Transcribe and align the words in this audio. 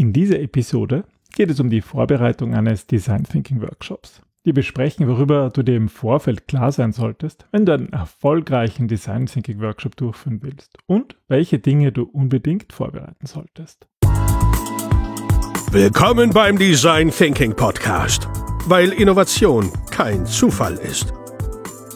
In 0.00 0.12
dieser 0.12 0.38
Episode 0.38 1.02
geht 1.34 1.50
es 1.50 1.58
um 1.58 1.70
die 1.70 1.80
Vorbereitung 1.80 2.54
eines 2.54 2.86
Design 2.86 3.24
Thinking 3.24 3.60
Workshops. 3.60 4.22
Wir 4.44 4.54
besprechen, 4.54 5.08
worüber 5.08 5.50
du 5.50 5.64
dir 5.64 5.74
im 5.74 5.88
Vorfeld 5.88 6.46
klar 6.46 6.70
sein 6.70 6.92
solltest, 6.92 7.46
wenn 7.50 7.66
du 7.66 7.72
einen 7.72 7.92
erfolgreichen 7.92 8.86
Design 8.86 9.26
Thinking 9.26 9.60
Workshop 9.60 9.96
durchführen 9.96 10.38
willst 10.40 10.78
und 10.86 11.16
welche 11.26 11.58
Dinge 11.58 11.90
du 11.90 12.04
unbedingt 12.04 12.72
vorbereiten 12.72 13.26
solltest. 13.26 13.88
Willkommen 15.72 16.30
beim 16.30 16.56
Design 16.56 17.10
Thinking 17.10 17.56
Podcast, 17.56 18.28
weil 18.66 18.92
Innovation 18.92 19.68
kein 19.90 20.24
Zufall 20.26 20.74
ist. 20.74 21.12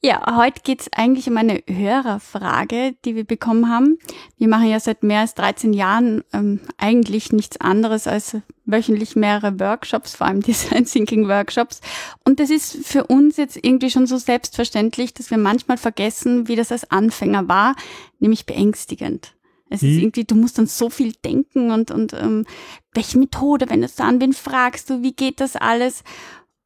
Ja, 0.00 0.36
heute 0.36 0.60
geht's 0.62 0.88
eigentlich 0.92 1.28
um 1.28 1.36
eine 1.36 1.60
Hörerfrage, 1.66 2.94
die 3.04 3.16
wir 3.16 3.24
bekommen 3.24 3.68
haben. 3.68 3.98
Wir 4.36 4.46
machen 4.46 4.68
ja 4.68 4.78
seit 4.78 5.02
mehr 5.02 5.20
als 5.20 5.34
13 5.34 5.72
Jahren 5.72 6.22
ähm, 6.32 6.60
eigentlich 6.76 7.32
nichts 7.32 7.60
anderes 7.60 8.06
als 8.06 8.36
wöchentlich 8.64 9.16
mehrere 9.16 9.58
Workshops, 9.58 10.14
vor 10.14 10.28
allem 10.28 10.40
Design 10.42 10.84
Thinking 10.84 11.26
Workshops. 11.26 11.80
Und 12.24 12.38
das 12.38 12.50
ist 12.50 12.86
für 12.86 13.08
uns 13.08 13.38
jetzt 13.38 13.56
irgendwie 13.56 13.90
schon 13.90 14.06
so 14.06 14.18
selbstverständlich, 14.18 15.14
dass 15.14 15.32
wir 15.32 15.38
manchmal 15.38 15.78
vergessen, 15.78 16.46
wie 16.46 16.54
das 16.54 16.70
als 16.70 16.88
Anfänger 16.92 17.48
war, 17.48 17.74
nämlich 18.20 18.46
beängstigend. 18.46 19.34
Es 19.68 19.82
ist 19.82 19.96
irgendwie, 19.96 20.24
du 20.24 20.36
musst 20.36 20.58
dann 20.58 20.66
so 20.66 20.90
viel 20.90 21.12
denken 21.24 21.72
und, 21.72 21.90
und 21.90 22.14
ähm, 22.14 22.46
welche 22.94 23.18
Methode, 23.18 23.68
wenn 23.68 23.80
du 23.80 23.86
es 23.86 24.00
an 24.00 24.20
wen 24.20 24.32
fragst 24.32 24.88
du, 24.88 25.02
wie 25.02 25.12
geht 25.12 25.40
das 25.40 25.56
alles? 25.56 26.04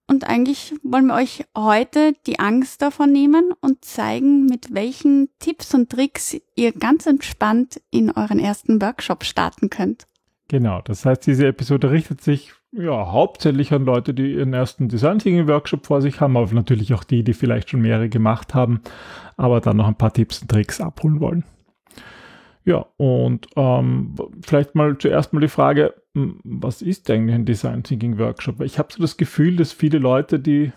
Und 0.07 0.29
eigentlich 0.29 0.75
wollen 0.83 1.07
wir 1.07 1.15
euch 1.15 1.45
heute 1.57 2.13
die 2.27 2.39
Angst 2.39 2.83
davon 2.83 3.13
nehmen 3.13 3.53
und 3.61 3.85
zeigen, 3.85 4.47
mit 4.47 4.75
welchen 4.75 5.29
Tipps 5.39 5.75
und 5.75 5.91
Tricks 5.91 6.37
ihr 6.55 6.73
ganz 6.73 7.07
entspannt 7.07 7.81
in 7.91 8.11
euren 8.11 8.39
ersten 8.39 8.83
Workshop 8.83 9.25
starten 9.25 9.71
könnt. 9.71 10.07
Genau, 10.49 10.83
das 10.83 11.07
heißt, 11.07 11.27
diese 11.27 11.47
Episode 11.47 11.91
richtet 11.91 12.21
sich 12.21 12.53
ja 12.73 13.13
hauptsächlich 13.13 13.73
an 13.73 13.85
Leute, 13.85 14.13
die 14.13 14.35
ihren 14.35 14.53
ersten 14.53 14.89
Design 14.89 15.19
Thinking 15.19 15.49
Workshop 15.49 15.87
vor 15.87 16.03
sich 16.03 16.21
haben, 16.21 16.37
aber 16.37 16.53
natürlich 16.53 16.93
auch 16.95 17.05
die, 17.05 17.23
die 17.23 17.35
vielleicht 17.35 17.71
schon 17.71 17.81
mehrere 17.81 18.09
gemacht 18.09 18.55
haben, 18.55 18.83
aber 19.37 19.61
dann 19.61 19.77
noch 19.77 19.87
ein 19.87 19.97
paar 19.97 20.13
Tipps 20.13 20.43
und 20.43 20.51
Tricks 20.51 20.81
abholen 20.81 21.21
wollen. 21.21 21.45
Ja, 22.65 22.87
und 22.97 23.47
ähm, 23.57 24.15
vielleicht 24.43 24.75
mal 24.75 24.97
zuerst 24.99 25.33
mal 25.33 25.41
die 25.41 25.49
Frage, 25.49 25.95
was 26.15 26.83
ist 26.83 27.11
eigentlich 27.11 27.35
ein 27.35 27.47
Design 27.47 27.83
Thinking 27.83 28.19
Workshop? 28.19 28.61
Ich 28.61 28.79
habe 28.79 28.93
so 28.93 29.01
das 29.01 29.17
Gefühl, 29.17 29.57
dass 29.57 29.73
viele 29.73 29.99
Leute, 29.99 30.39
die 30.39 30.73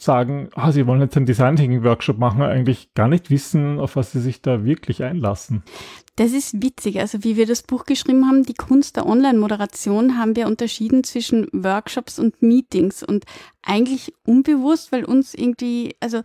sagen, 0.00 0.48
ah, 0.54 0.72
sie 0.72 0.86
wollen 0.86 1.00
jetzt 1.00 1.16
einen 1.16 1.26
Design 1.26 1.56
Thinking 1.56 1.84
Workshop 1.84 2.18
machen, 2.18 2.42
eigentlich 2.42 2.92
gar 2.94 3.08
nicht 3.08 3.30
wissen, 3.30 3.78
auf 3.78 3.96
was 3.96 4.12
sie 4.12 4.20
sich 4.20 4.42
da 4.42 4.64
wirklich 4.64 5.04
einlassen. 5.04 5.62
Das 6.16 6.32
ist 6.32 6.62
witzig. 6.62 7.00
Also 7.00 7.24
wie 7.24 7.36
wir 7.36 7.46
das 7.46 7.62
Buch 7.62 7.84
geschrieben 7.84 8.26
haben, 8.26 8.42
die 8.42 8.54
Kunst 8.54 8.96
der 8.96 9.06
Online-Moderation, 9.06 10.18
haben 10.18 10.36
wir 10.36 10.46
unterschieden 10.46 11.04
zwischen 11.04 11.46
Workshops 11.52 12.18
und 12.18 12.42
Meetings 12.42 13.02
und 13.02 13.24
eigentlich 13.62 14.12
unbewusst, 14.26 14.92
weil 14.92 15.04
uns 15.04 15.34
irgendwie, 15.34 15.94
also 16.00 16.22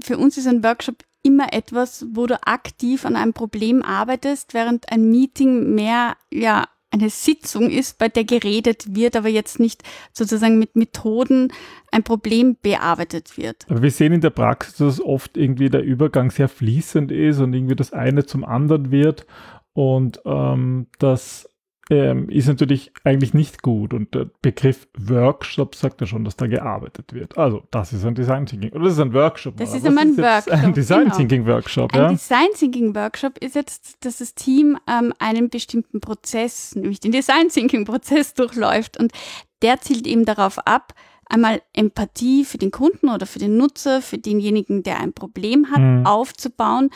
für 0.00 0.18
uns 0.18 0.36
ist 0.36 0.48
ein 0.48 0.64
Workshop 0.64 0.96
immer 1.22 1.52
etwas, 1.52 2.04
wo 2.12 2.26
du 2.26 2.42
aktiv 2.44 3.06
an 3.06 3.14
einem 3.14 3.32
Problem 3.32 3.82
arbeitest, 3.82 4.54
während 4.54 4.90
ein 4.90 5.08
Meeting 5.10 5.74
mehr, 5.74 6.16
ja, 6.32 6.66
eine 6.92 7.08
Sitzung 7.10 7.70
ist, 7.70 7.98
bei 7.98 8.08
der 8.08 8.24
geredet 8.24 8.94
wird, 8.94 9.16
aber 9.16 9.28
jetzt 9.28 9.58
nicht 9.58 9.82
sozusagen 10.12 10.58
mit 10.58 10.76
Methoden 10.76 11.48
ein 11.90 12.02
Problem 12.02 12.56
bearbeitet 12.60 13.36
wird. 13.38 13.66
Aber 13.68 13.82
wir 13.82 13.90
sehen 13.90 14.12
in 14.12 14.20
der 14.20 14.30
Praxis, 14.30 14.76
dass 14.76 15.00
oft 15.00 15.36
irgendwie 15.36 15.70
der 15.70 15.82
Übergang 15.82 16.30
sehr 16.30 16.48
fließend 16.48 17.10
ist 17.10 17.40
und 17.40 17.54
irgendwie 17.54 17.76
das 17.76 17.92
eine 17.92 18.26
zum 18.26 18.44
anderen 18.44 18.90
wird 18.90 19.26
und 19.72 20.20
ähm, 20.26 20.86
dass 20.98 21.48
ähm, 21.92 22.28
ist 22.30 22.48
natürlich 22.48 22.90
eigentlich 23.04 23.34
nicht 23.34 23.62
gut. 23.62 23.92
Und 23.92 24.14
der 24.14 24.30
Begriff 24.40 24.88
Workshop 24.98 25.74
sagt 25.74 26.00
ja 26.00 26.06
schon, 26.06 26.24
dass 26.24 26.36
da 26.36 26.46
gearbeitet 26.46 27.12
wird. 27.12 27.36
Also, 27.36 27.62
das 27.70 27.92
ist 27.92 28.04
ein 28.04 28.14
Design 28.14 28.46
Thinking. 28.46 28.70
Oder 28.72 28.84
das 28.84 28.94
ist 28.94 29.00
ein 29.00 29.12
Workshop. 29.12 29.56
Das 29.58 29.74
ist 29.74 29.84
immer 29.84 30.00
ein 30.00 30.16
Workshop. 30.16 30.52
Ein 30.52 30.72
Design 30.72 31.04
genau. 31.04 31.16
Thinking 31.16 31.46
Workshop. 31.46 31.94
Ein 31.94 32.12
Design 32.12 32.48
Thinking 32.54 32.94
Workshop 32.94 33.38
ist 33.38 33.54
jetzt, 33.54 34.04
dass 34.04 34.18
das 34.18 34.34
Team 34.34 34.78
ähm, 34.88 35.12
einen 35.18 35.50
bestimmten 35.50 36.00
Prozess, 36.00 36.74
nämlich 36.74 37.00
den 37.00 37.12
Design 37.12 37.48
Thinking 37.48 37.84
Prozess 37.84 38.34
durchläuft. 38.34 38.98
Und 38.98 39.12
der 39.60 39.80
zielt 39.80 40.06
eben 40.06 40.24
darauf 40.24 40.58
ab, 40.66 40.94
einmal 41.26 41.62
Empathie 41.72 42.44
für 42.44 42.58
den 42.58 42.70
Kunden 42.70 43.08
oder 43.08 43.26
für 43.26 43.38
den 43.38 43.56
Nutzer, 43.56 44.02
für 44.02 44.18
denjenigen, 44.18 44.82
der 44.82 45.00
ein 45.00 45.12
Problem 45.12 45.70
hat, 45.70 45.80
mhm. 45.80 46.06
aufzubauen 46.06 46.90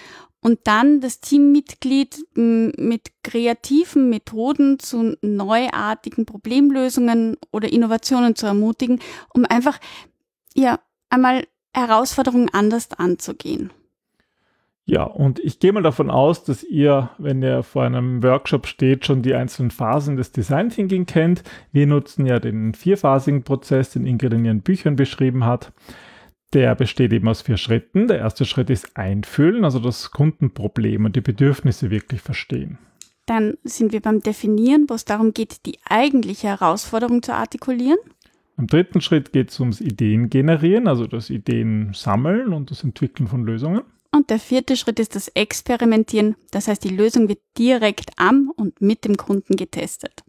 und 0.47 0.61
dann 0.63 1.01
das 1.01 1.19
Teammitglied 1.19 2.25
mit 2.37 3.11
kreativen 3.25 4.11
Methoden 4.11 4.79
zu 4.79 5.17
neuartigen 5.21 6.25
Problemlösungen 6.25 7.37
oder 7.51 7.73
Innovationen 7.73 8.37
zu 8.37 8.47
ermutigen, 8.47 9.01
um 9.35 9.45
einfach 9.45 9.81
ja 10.55 10.79
einmal 11.11 11.49
Herausforderungen 11.75 12.49
anders 12.53 12.93
anzugehen. 12.93 13.73
Ja, 14.85 15.03
und 15.03 15.41
ich 15.41 15.59
gehe 15.59 15.73
mal 15.73 15.83
davon 15.83 16.13
aus, 16.13 16.45
dass 16.45 16.63
ihr, 16.63 17.11
wenn 17.19 17.43
ihr 17.43 17.65
vor 17.65 17.83
einem 17.83 18.23
Workshop 18.23 18.69
steht, 18.69 19.05
schon 19.05 19.23
die 19.23 19.35
einzelnen 19.35 19.73
Phasen 19.73 20.17
des 20.17 20.31
Design 20.31 20.71
Thinking 20.71 21.07
kennt. 21.07 21.43
Wir 21.73 21.89
nutzen 21.89 22.25
ja 22.25 22.39
den 22.39 22.73
vierphasigen 22.73 23.43
Prozess, 23.43 23.91
den 23.91 24.07
Ingrid 24.07 24.33
in 24.35 24.45
ihren 24.45 24.61
Büchern 24.61 24.95
beschrieben 24.95 25.45
hat. 25.45 25.73
Der 26.53 26.75
besteht 26.75 27.13
eben 27.13 27.29
aus 27.29 27.43
vier 27.43 27.57
Schritten. 27.57 28.09
Der 28.09 28.19
erste 28.19 28.45
Schritt 28.45 28.71
ist 28.71 28.97
Einfühlen, 28.97 29.65
also 29.65 29.79
das 29.79 30.11
Kundenproblem 30.11 31.05
und 31.05 31.17
die 31.17 31.21
Bedürfnisse 31.21 31.91
wirklich 31.91 32.21
verstehen. 32.21 32.79
Dann 33.27 33.59
sind 33.65 33.93
wir 33.93 34.01
beim 34.01 34.21
Definieren, 34.21 34.87
wo 34.89 34.95
es 34.95 35.05
darum 35.05 35.35
geht, 35.35 35.67
die 35.67 35.79
eigentliche 35.85 36.47
Herausforderung 36.47 37.23
zu 37.23 37.35
artikulieren. 37.35 37.99
Im 38.57 38.69
dritten 38.69 39.01
Schritt 39.01 39.33
geht 39.33 39.51
es 39.51 39.61
ums 39.61 39.81
Ideen 39.81 40.31
generieren, 40.31 40.87
also 40.87 41.07
das 41.07 41.29
Ideen 41.29 41.93
sammeln 41.93 42.53
und 42.53 42.71
das 42.71 42.85
Entwickeln 42.85 43.27
von 43.27 43.45
Lösungen. 43.45 43.83
Und 44.13 44.31
der 44.31 44.39
vierte 44.39 44.77
Schritt 44.77 44.99
ist 44.99 45.15
das 45.15 45.29
Experimentieren. 45.29 46.37
Das 46.53 46.69
heißt, 46.69 46.83
die 46.85 46.97
Lösung 46.97 47.29
wird 47.29 47.41
direkt 47.59 48.13
am 48.17 48.51
und 48.57 48.81
mit 48.81 49.05
dem 49.05 49.17
Kunden 49.17 49.57
getestet. 49.57 50.25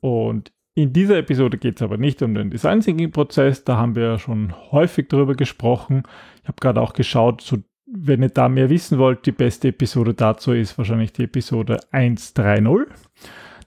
Und 0.00 0.52
in 0.76 0.92
dieser 0.92 1.16
Episode 1.16 1.56
geht 1.56 1.76
es 1.76 1.82
aber 1.82 1.96
nicht 1.96 2.20
um 2.20 2.34
den 2.34 2.50
Design 2.50 2.82
Thinking 2.82 3.10
Prozess, 3.10 3.64
da 3.64 3.78
haben 3.78 3.94
wir 3.94 4.02
ja 4.02 4.18
schon 4.18 4.52
häufig 4.72 5.08
darüber 5.08 5.34
gesprochen. 5.34 6.02
Ich 6.42 6.48
habe 6.48 6.60
gerade 6.60 6.82
auch 6.82 6.92
geschaut, 6.92 7.40
so, 7.40 7.56
wenn 7.86 8.22
ihr 8.22 8.28
da 8.28 8.50
mehr 8.50 8.68
wissen 8.68 8.98
wollt, 8.98 9.24
die 9.24 9.32
beste 9.32 9.68
Episode 9.68 10.12
dazu 10.12 10.52
ist 10.52 10.76
wahrscheinlich 10.76 11.14
die 11.14 11.24
Episode 11.24 11.80
130. 11.92 12.94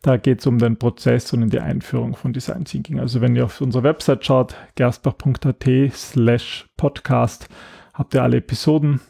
Da 0.04 0.18
geht 0.18 0.42
es 0.42 0.46
um 0.46 0.60
den 0.60 0.78
Prozess 0.78 1.34
und 1.34 1.42
in 1.42 1.50
die 1.50 1.60
Einführung 1.60 2.16
von 2.16 2.32
Design 2.32 2.64
Thinking. 2.64 3.00
Also 3.00 3.22
wenn 3.22 3.36
ihr 3.36 3.46
auf 3.46 3.60
unsere 3.60 3.84
Website 3.84 4.24
schaut, 4.24 4.56
gersbach.at 4.76 5.66
slash 5.92 6.68
podcast, 6.78 7.50
habt 7.96 8.14
ihr 8.14 8.22
alle 8.22 8.38
Episoden 8.38 9.02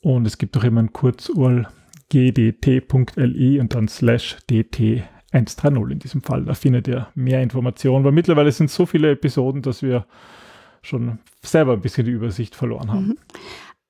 und 0.00 0.26
es 0.26 0.38
gibt 0.38 0.56
auch 0.56 0.64
immer 0.64 0.82
ein 0.82 0.94
Kurzurl 0.94 1.68
gdt.li 2.08 3.60
und 3.60 3.74
dann 3.74 3.88
slash 3.88 4.38
dt 4.48 5.04
130 5.34 5.90
in 5.90 5.98
diesem 5.98 6.22
Fall. 6.22 6.44
Da 6.44 6.54
findet 6.54 6.88
ihr 6.88 7.08
mehr 7.14 7.42
Informationen, 7.42 8.04
weil 8.04 8.12
mittlerweile 8.12 8.52
sind 8.52 8.70
so 8.70 8.86
viele 8.86 9.10
Episoden, 9.10 9.62
dass 9.62 9.82
wir 9.82 10.06
schon 10.82 11.18
selber 11.42 11.72
ein 11.72 11.80
bisschen 11.80 12.04
die 12.04 12.12
Übersicht 12.12 12.54
verloren 12.54 12.90
haben. 12.90 13.06
Mhm. 13.08 13.18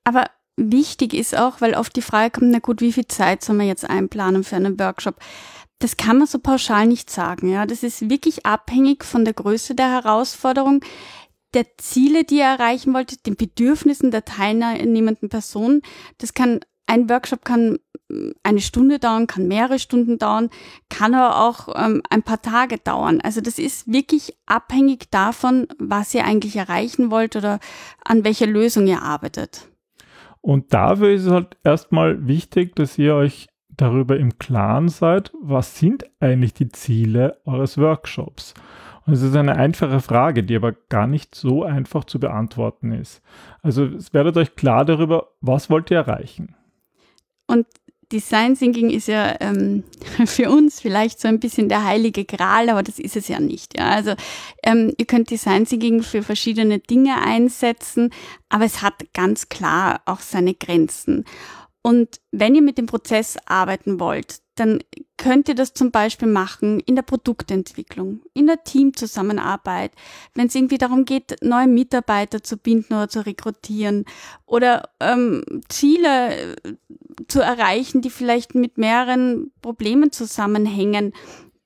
Aber 0.03 0.25
wichtig 0.57 1.13
ist 1.13 1.37
auch, 1.37 1.61
weil 1.61 1.75
oft 1.75 1.95
die 1.95 2.01
Frage 2.01 2.31
kommt, 2.31 2.51
na 2.51 2.59
gut, 2.59 2.81
wie 2.81 2.93
viel 2.93 3.07
Zeit 3.07 3.43
soll 3.43 3.55
man 3.55 3.67
jetzt 3.67 3.87
einplanen 3.87 4.43
für 4.43 4.55
einen 4.55 4.79
Workshop? 4.79 5.17
Das 5.79 5.97
kann 5.97 6.17
man 6.17 6.27
so 6.27 6.39
pauschal 6.39 6.87
nicht 6.87 7.09
sagen. 7.09 7.49
Ja, 7.49 7.65
das 7.65 7.83
ist 7.83 8.09
wirklich 8.09 8.45
abhängig 8.45 9.03
von 9.03 9.25
der 9.25 9.33
Größe 9.33 9.75
der 9.75 9.91
Herausforderung, 9.91 10.83
der 11.53 11.65
Ziele, 11.77 12.23
die 12.23 12.37
ihr 12.37 12.45
erreichen 12.45 12.93
wollt, 12.93 13.25
den 13.25 13.35
Bedürfnissen 13.35 14.11
der 14.11 14.25
teilnehmenden 14.25 15.29
Person. 15.29 15.81
Das 16.17 16.33
kann 16.33 16.61
ein 16.87 17.09
Workshop 17.09 17.43
kann 17.43 17.79
eine 18.43 18.61
Stunde 18.61 18.99
dauern, 18.99 19.27
kann 19.27 19.47
mehrere 19.47 19.79
Stunden 19.79 20.17
dauern, 20.19 20.49
kann 20.89 21.15
aber 21.15 21.41
auch 21.41 21.69
ähm, 21.75 22.01
ein 22.09 22.23
paar 22.23 22.41
Tage 22.41 22.77
dauern. 22.77 23.19
Also 23.21 23.41
das 23.41 23.57
ist 23.57 23.91
wirklich 23.91 24.35
abhängig 24.45 25.09
davon, 25.09 25.67
was 25.79 26.13
ihr 26.13 26.25
eigentlich 26.25 26.55
erreichen 26.55 27.09
wollt 27.09 27.35
oder 27.35 27.59
an 28.03 28.23
welcher 28.23 28.47
Lösung 28.47 28.87
ihr 28.87 29.01
arbeitet. 29.01 29.67
Und 30.41 30.73
dafür 30.73 31.09
ist 31.09 31.25
es 31.25 31.31
halt 31.31 31.57
erstmal 31.63 32.27
wichtig, 32.27 32.75
dass 32.75 32.97
ihr 32.99 33.15
euch 33.15 33.47
darüber 33.69 34.17
im 34.17 34.37
Klaren 34.37 34.89
seid, 34.89 35.31
was 35.41 35.79
sind 35.79 36.05
eigentlich 36.19 36.53
die 36.53 36.69
Ziele 36.69 37.41
eures 37.45 37.77
Workshops. 37.77 38.53
Und 39.05 39.13
es 39.13 39.21
ist 39.21 39.35
eine 39.35 39.55
einfache 39.55 39.99
Frage, 39.99 40.43
die 40.43 40.55
aber 40.55 40.71
gar 40.71 41.07
nicht 41.07 41.35
so 41.35 41.63
einfach 41.63 42.05
zu 42.05 42.19
beantworten 42.19 42.91
ist. 42.91 43.21
Also 43.61 43.85
es 43.85 44.13
werdet 44.13 44.37
euch 44.37 44.55
klar 44.55 44.85
darüber, 44.85 45.29
was 45.41 45.69
wollt 45.69 45.91
ihr 45.91 45.97
erreichen. 45.97 46.55
Und 47.47 47.67
Design 48.11 48.55
Thinking 48.55 48.89
ist 48.89 49.07
ja 49.07 49.35
ähm, 49.39 49.83
für 50.25 50.49
uns 50.49 50.81
vielleicht 50.81 51.19
so 51.19 51.27
ein 51.27 51.39
bisschen 51.39 51.69
der 51.69 51.83
heilige 51.83 52.25
Gral, 52.25 52.69
aber 52.69 52.83
das 52.83 52.99
ist 52.99 53.15
es 53.15 53.27
ja 53.27 53.39
nicht. 53.39 53.77
Ja? 53.77 53.89
Also 53.89 54.13
ähm, 54.63 54.93
ihr 54.97 55.05
könnt 55.05 55.29
Design 55.29 55.65
Thinking 55.65 56.03
für 56.03 56.23
verschiedene 56.23 56.79
Dinge 56.79 57.21
einsetzen, 57.21 58.11
aber 58.49 58.65
es 58.65 58.81
hat 58.81 59.13
ganz 59.13 59.49
klar 59.49 60.01
auch 60.05 60.19
seine 60.19 60.53
Grenzen. 60.53 61.25
Und 61.81 62.19
wenn 62.31 62.55
ihr 62.55 62.63
mit 62.63 62.79
dem 62.79 62.87
Prozess 62.87 63.37
arbeiten 63.45 63.99
wollt, 63.99 64.39
dann 64.55 64.79
könnt 65.17 65.49
ihr 65.49 65.55
das 65.55 65.73
zum 65.73 65.91
Beispiel 65.91 66.27
machen 66.27 66.79
in 66.79 66.95
der 66.95 67.03
Produktentwicklung, 67.03 68.21
in 68.33 68.47
der 68.47 68.63
Teamzusammenarbeit, 68.63 69.91
wenn 70.33 70.47
es 70.47 70.55
irgendwie 70.55 70.77
darum 70.77 71.05
geht, 71.05 71.35
neue 71.43 71.67
Mitarbeiter 71.67 72.41
zu 72.41 72.57
binden 72.57 72.93
oder 72.93 73.09
zu 73.09 73.25
rekrutieren 73.25 74.05
oder 74.45 74.89
ähm, 74.99 75.43
Ziele 75.69 76.55
zu 77.27 77.41
erreichen, 77.41 78.01
die 78.01 78.09
vielleicht 78.09 78.55
mit 78.55 78.77
mehreren 78.77 79.51
Problemen 79.61 80.11
zusammenhängen 80.11 81.13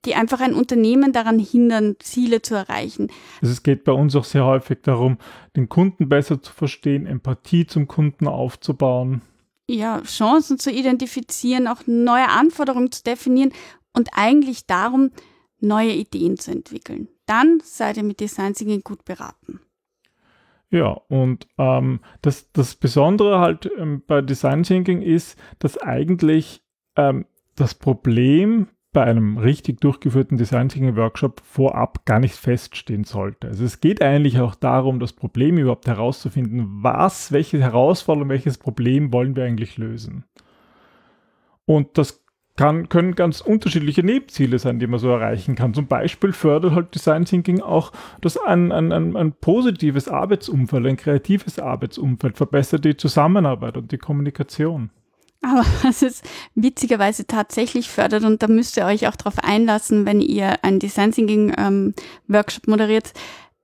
die 0.05 0.15
einfach 0.15 0.39
ein 0.39 0.53
Unternehmen 0.53 1.11
daran 1.11 1.39
hindern, 1.39 1.97
Ziele 1.99 2.41
zu 2.41 2.55
erreichen. 2.55 3.11
Also 3.41 3.51
es 3.51 3.63
geht 3.63 3.83
bei 3.83 3.91
uns 3.91 4.15
auch 4.15 4.23
sehr 4.23 4.45
häufig 4.45 4.77
darum, 4.81 5.17
den 5.57 5.67
Kunden 5.67 6.07
besser 6.07 6.41
zu 6.41 6.53
verstehen, 6.53 7.05
Empathie 7.05 7.67
zum 7.67 7.89
Kunden 7.89 8.25
aufzubauen 8.25 9.21
ja, 9.69 10.01
Chancen 10.01 10.57
zu 10.57 10.71
identifizieren, 10.71 11.67
auch 11.67 11.83
neue 11.85 12.27
Anforderungen 12.27 12.91
zu 12.91 13.03
definieren 13.03 13.53
und 13.93 14.09
eigentlich 14.13 14.65
darum, 14.65 15.11
neue 15.59 15.93
Ideen 15.93 16.37
zu 16.37 16.51
entwickeln. 16.51 17.07
Dann 17.25 17.61
seid 17.63 17.97
ihr 17.97 18.03
mit 18.03 18.19
Design 18.19 18.53
Thinking 18.53 18.81
gut 18.81 19.05
beraten. 19.05 19.59
Ja, 20.71 20.89
und 21.07 21.47
ähm, 21.57 21.99
das, 22.21 22.51
das 22.51 22.75
Besondere 22.75 23.39
halt 23.39 23.69
ähm, 23.77 24.03
bei 24.05 24.21
Design 24.21 24.63
Thinking 24.63 25.01
ist, 25.01 25.39
dass 25.57 25.77
eigentlich 25.77 26.61
ähm, 26.95 27.25
das 27.55 27.73
Problem 27.73 28.67
bei 28.91 29.03
einem 29.03 29.37
richtig 29.37 29.81
durchgeführten 29.81 30.37
Design 30.37 30.69
Thinking 30.69 30.95
Workshop 30.95 31.41
vorab 31.43 32.05
gar 32.05 32.19
nicht 32.19 32.35
feststehen 32.35 33.03
sollte. 33.03 33.47
Also 33.47 33.63
es 33.63 33.81
geht 33.81 34.01
eigentlich 34.01 34.39
auch 34.39 34.55
darum, 34.55 34.99
das 34.99 35.13
Problem 35.13 35.57
überhaupt 35.57 35.87
herauszufinden, 35.87 36.67
was, 36.83 37.31
welche 37.31 37.59
Herausforderung, 37.59 38.29
welches 38.29 38.57
Problem 38.57 39.13
wollen 39.13 39.35
wir 39.35 39.45
eigentlich 39.45 39.77
lösen. 39.77 40.25
Und 41.65 41.99
das 41.99 42.23
kann, 42.59 42.89
können 42.89 43.15
ganz 43.15 43.39
unterschiedliche 43.39 44.03
Nebenziele 44.03 44.59
sein, 44.59 44.79
die 44.79 44.87
man 44.87 44.99
so 44.99 45.07
erreichen 45.07 45.55
kann. 45.55 45.73
Zum 45.73 45.87
Beispiel 45.87 46.33
fördert 46.33 46.73
halt 46.73 46.93
Design 46.93 47.23
Thinking 47.23 47.61
auch 47.61 47.93
das 48.19 48.35
ein, 48.35 48.73
ein, 48.73 48.91
ein, 48.91 49.15
ein 49.15 49.31
positives 49.31 50.09
Arbeitsumfeld, 50.09 50.85
ein 50.85 50.97
kreatives 50.97 51.57
Arbeitsumfeld, 51.57 52.35
verbessert 52.35 52.83
die 52.83 52.97
Zusammenarbeit 52.97 53.77
und 53.77 53.93
die 53.93 53.97
Kommunikation. 53.97 54.89
Aber 55.41 55.63
was 55.83 56.01
es 56.01 56.21
witzigerweise 56.53 57.25
tatsächlich 57.25 57.87
fördert, 57.87 58.25
und 58.25 58.43
da 58.43 58.49
müsst 58.49 58.75
ihr 58.75 58.85
euch 58.85 59.07
auch 59.07 59.15
darauf 59.15 59.39
einlassen, 59.39 60.05
wenn 60.05 60.19
ihr 60.19 60.61
einen 60.61 60.79
Design 60.79 61.13
Thinking 61.13 61.53
ähm, 61.57 61.93
Workshop 62.27 62.67
moderiert, 62.67 63.13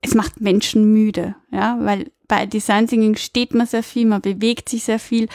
es 0.00 0.14
macht 0.14 0.40
Menschen 0.40 0.90
müde, 0.94 1.34
ja, 1.52 1.76
weil 1.82 2.10
bei 2.28 2.46
Design 2.46 2.86
Thinking 2.86 3.16
steht 3.16 3.52
man 3.52 3.66
sehr 3.66 3.82
viel, 3.82 4.06
man 4.06 4.22
bewegt 4.22 4.70
sich 4.70 4.84
sehr 4.84 4.98
viel 4.98 5.28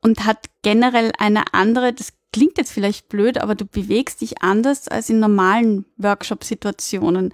und 0.00 0.26
hat 0.26 0.46
generell 0.62 1.10
eine 1.18 1.52
andere, 1.52 1.92
das 1.92 2.12
klingt 2.32 2.58
jetzt 2.58 2.72
vielleicht 2.72 3.08
blöd, 3.08 3.38
aber 3.38 3.54
du 3.54 3.64
bewegst 3.64 4.20
dich 4.20 4.42
anders 4.42 4.88
als 4.88 5.10
in 5.10 5.20
normalen 5.20 5.84
Workshop-Situationen. 5.96 7.32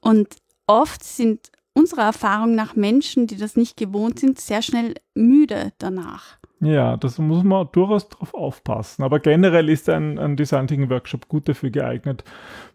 Und 0.00 0.36
oft 0.66 1.04
sind 1.04 1.50
unserer 1.74 2.02
Erfahrung 2.02 2.54
nach 2.54 2.74
Menschen, 2.74 3.26
die 3.26 3.36
das 3.36 3.56
nicht 3.56 3.76
gewohnt 3.76 4.18
sind, 4.18 4.40
sehr 4.40 4.62
schnell 4.62 4.94
müde 5.14 5.72
danach. 5.78 6.38
Ja, 6.60 6.96
das 6.96 7.18
muss 7.18 7.44
man 7.44 7.68
durchaus 7.70 8.08
drauf 8.08 8.34
aufpassen. 8.34 9.04
Aber 9.04 9.20
generell 9.20 9.68
ist 9.68 9.88
ein, 9.88 10.18
ein 10.18 10.36
Design 10.36 10.66
Thinking 10.66 10.90
Workshop 10.90 11.28
gut 11.28 11.48
dafür 11.48 11.70
geeignet, 11.70 12.24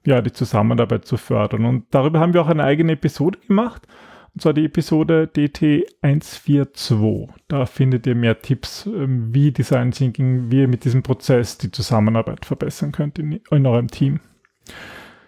ja, 0.06 0.22
die 0.22 0.32
Zusammenarbeit 0.32 1.06
zu 1.06 1.18
fördern. 1.18 1.66
Und 1.66 1.86
darüber 1.92 2.22
haben 2.22 2.34
wir 2.34 2.42
auch 2.42 2.48
eine 2.48 2.64
eigene 2.64 2.94
Episode 2.94 3.40
gemacht. 3.46 3.86
Und 4.34 4.42
zwar 4.42 4.54
die 4.54 4.66
Episode 4.66 5.30
DT142. 5.36 7.30
Da 7.48 7.68
findet 7.68 8.08
ihr 8.08 8.16
mehr 8.16 8.42
Tipps, 8.42 8.88
ähm, 8.88 9.34
wie 9.34 9.52
Design 9.52 9.92
Thinking, 9.92 10.50
wie 10.50 10.62
ihr 10.62 10.68
mit 10.68 10.86
diesem 10.86 11.04
Prozess 11.04 11.60
die 11.60 11.70
Zusammenarbeit 11.72 12.46
verbessern 12.46 12.92
könnt 12.92 13.20
in, 13.20 13.42
in 13.52 13.68
eurem 13.68 13.90
Team. 13.90 14.20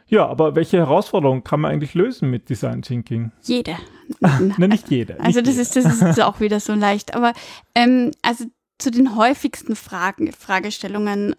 Ja, 0.08 0.28
aber 0.28 0.56
welche 0.56 0.78
Herausforderungen 0.78 1.44
kann 1.44 1.62
man 1.62 1.72
eigentlich 1.72 1.94
lösen 1.94 2.32
mit 2.32 2.50
Design 2.50 2.82
Thinking? 2.82 3.32
Jede. 3.44 3.76
Nein, 4.20 4.54
nicht 4.70 4.90
jede. 4.90 5.18
Also 5.24 5.42
das 5.42 5.58
ist, 5.58 5.76
das 5.76 6.02
ist 6.02 6.22
auch 6.22 6.40
wieder 6.40 6.60
so 6.60 6.74
leicht. 6.74 7.16
Aber 7.16 7.34
ähm, 7.76 8.12
also 8.24 8.46
zu 8.78 8.92
den 8.92 9.16
häufigsten 9.16 9.76
Fragen, 9.76 10.32
Fragestellungen 10.32 11.36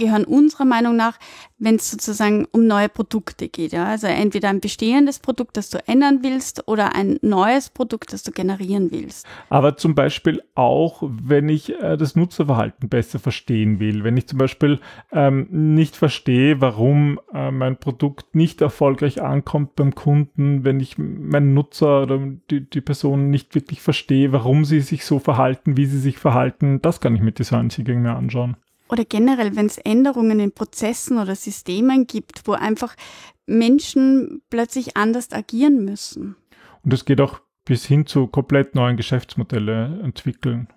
gehören 0.00 0.24
unserer 0.24 0.64
Meinung 0.64 0.96
nach, 0.96 1.18
wenn 1.58 1.76
es 1.76 1.90
sozusagen 1.90 2.46
um 2.50 2.66
neue 2.66 2.88
Produkte 2.88 3.48
geht. 3.48 3.72
Ja? 3.72 3.84
Also 3.84 4.08
entweder 4.08 4.48
ein 4.48 4.60
bestehendes 4.60 5.20
Produkt, 5.20 5.56
das 5.56 5.70
du 5.70 5.78
ändern 5.86 6.20
willst, 6.22 6.66
oder 6.66 6.94
ein 6.96 7.18
neues 7.22 7.68
Produkt, 7.70 8.12
das 8.12 8.22
du 8.22 8.32
generieren 8.32 8.90
willst. 8.90 9.26
Aber 9.50 9.76
zum 9.76 9.94
Beispiel 9.94 10.42
auch, 10.54 11.02
wenn 11.02 11.48
ich 11.48 11.78
äh, 11.80 11.96
das 11.96 12.16
Nutzerverhalten 12.16 12.88
besser 12.88 13.18
verstehen 13.18 13.78
will. 13.78 14.02
Wenn 14.02 14.16
ich 14.16 14.26
zum 14.26 14.38
Beispiel 14.38 14.80
ähm, 15.12 15.46
nicht 15.50 15.96
verstehe, 15.96 16.60
warum 16.60 17.20
äh, 17.32 17.50
mein 17.50 17.76
Produkt 17.76 18.34
nicht 18.34 18.60
erfolgreich 18.62 19.22
ankommt 19.22 19.76
beim 19.76 19.94
Kunden, 19.94 20.64
wenn 20.64 20.80
ich 20.80 20.96
meinen 20.98 21.54
Nutzer 21.54 22.02
oder 22.02 22.18
die, 22.50 22.68
die 22.68 22.80
Person 22.80 23.30
nicht 23.30 23.54
wirklich 23.54 23.82
verstehe, 23.82 24.32
warum 24.32 24.64
sie 24.64 24.80
sich 24.80 25.04
so 25.04 25.18
verhalten, 25.18 25.76
wie 25.76 25.86
sie 25.86 26.00
sich 26.00 26.18
verhalten, 26.18 26.80
das 26.80 27.00
kann 27.00 27.14
ich 27.14 27.20
mit 27.20 27.38
Design 27.38 27.68
Thinking 27.68 28.00
mir 28.00 28.16
anschauen 28.16 28.56
oder 28.90 29.04
generell, 29.04 29.56
wenn 29.56 29.66
es 29.66 29.78
Änderungen 29.78 30.40
in 30.40 30.52
Prozessen 30.52 31.18
oder 31.18 31.34
Systemen 31.36 32.06
gibt, 32.06 32.46
wo 32.46 32.52
einfach 32.52 32.94
Menschen 33.46 34.42
plötzlich 34.50 34.96
anders 34.96 35.32
agieren 35.32 35.84
müssen. 35.84 36.36
Und 36.82 36.92
es 36.92 37.04
geht 37.04 37.20
auch 37.20 37.40
bis 37.64 37.84
hin 37.84 38.06
zu 38.06 38.26
komplett 38.26 38.74
neuen 38.74 38.96
Geschäftsmodelle 38.96 40.00
entwickeln. 40.02 40.68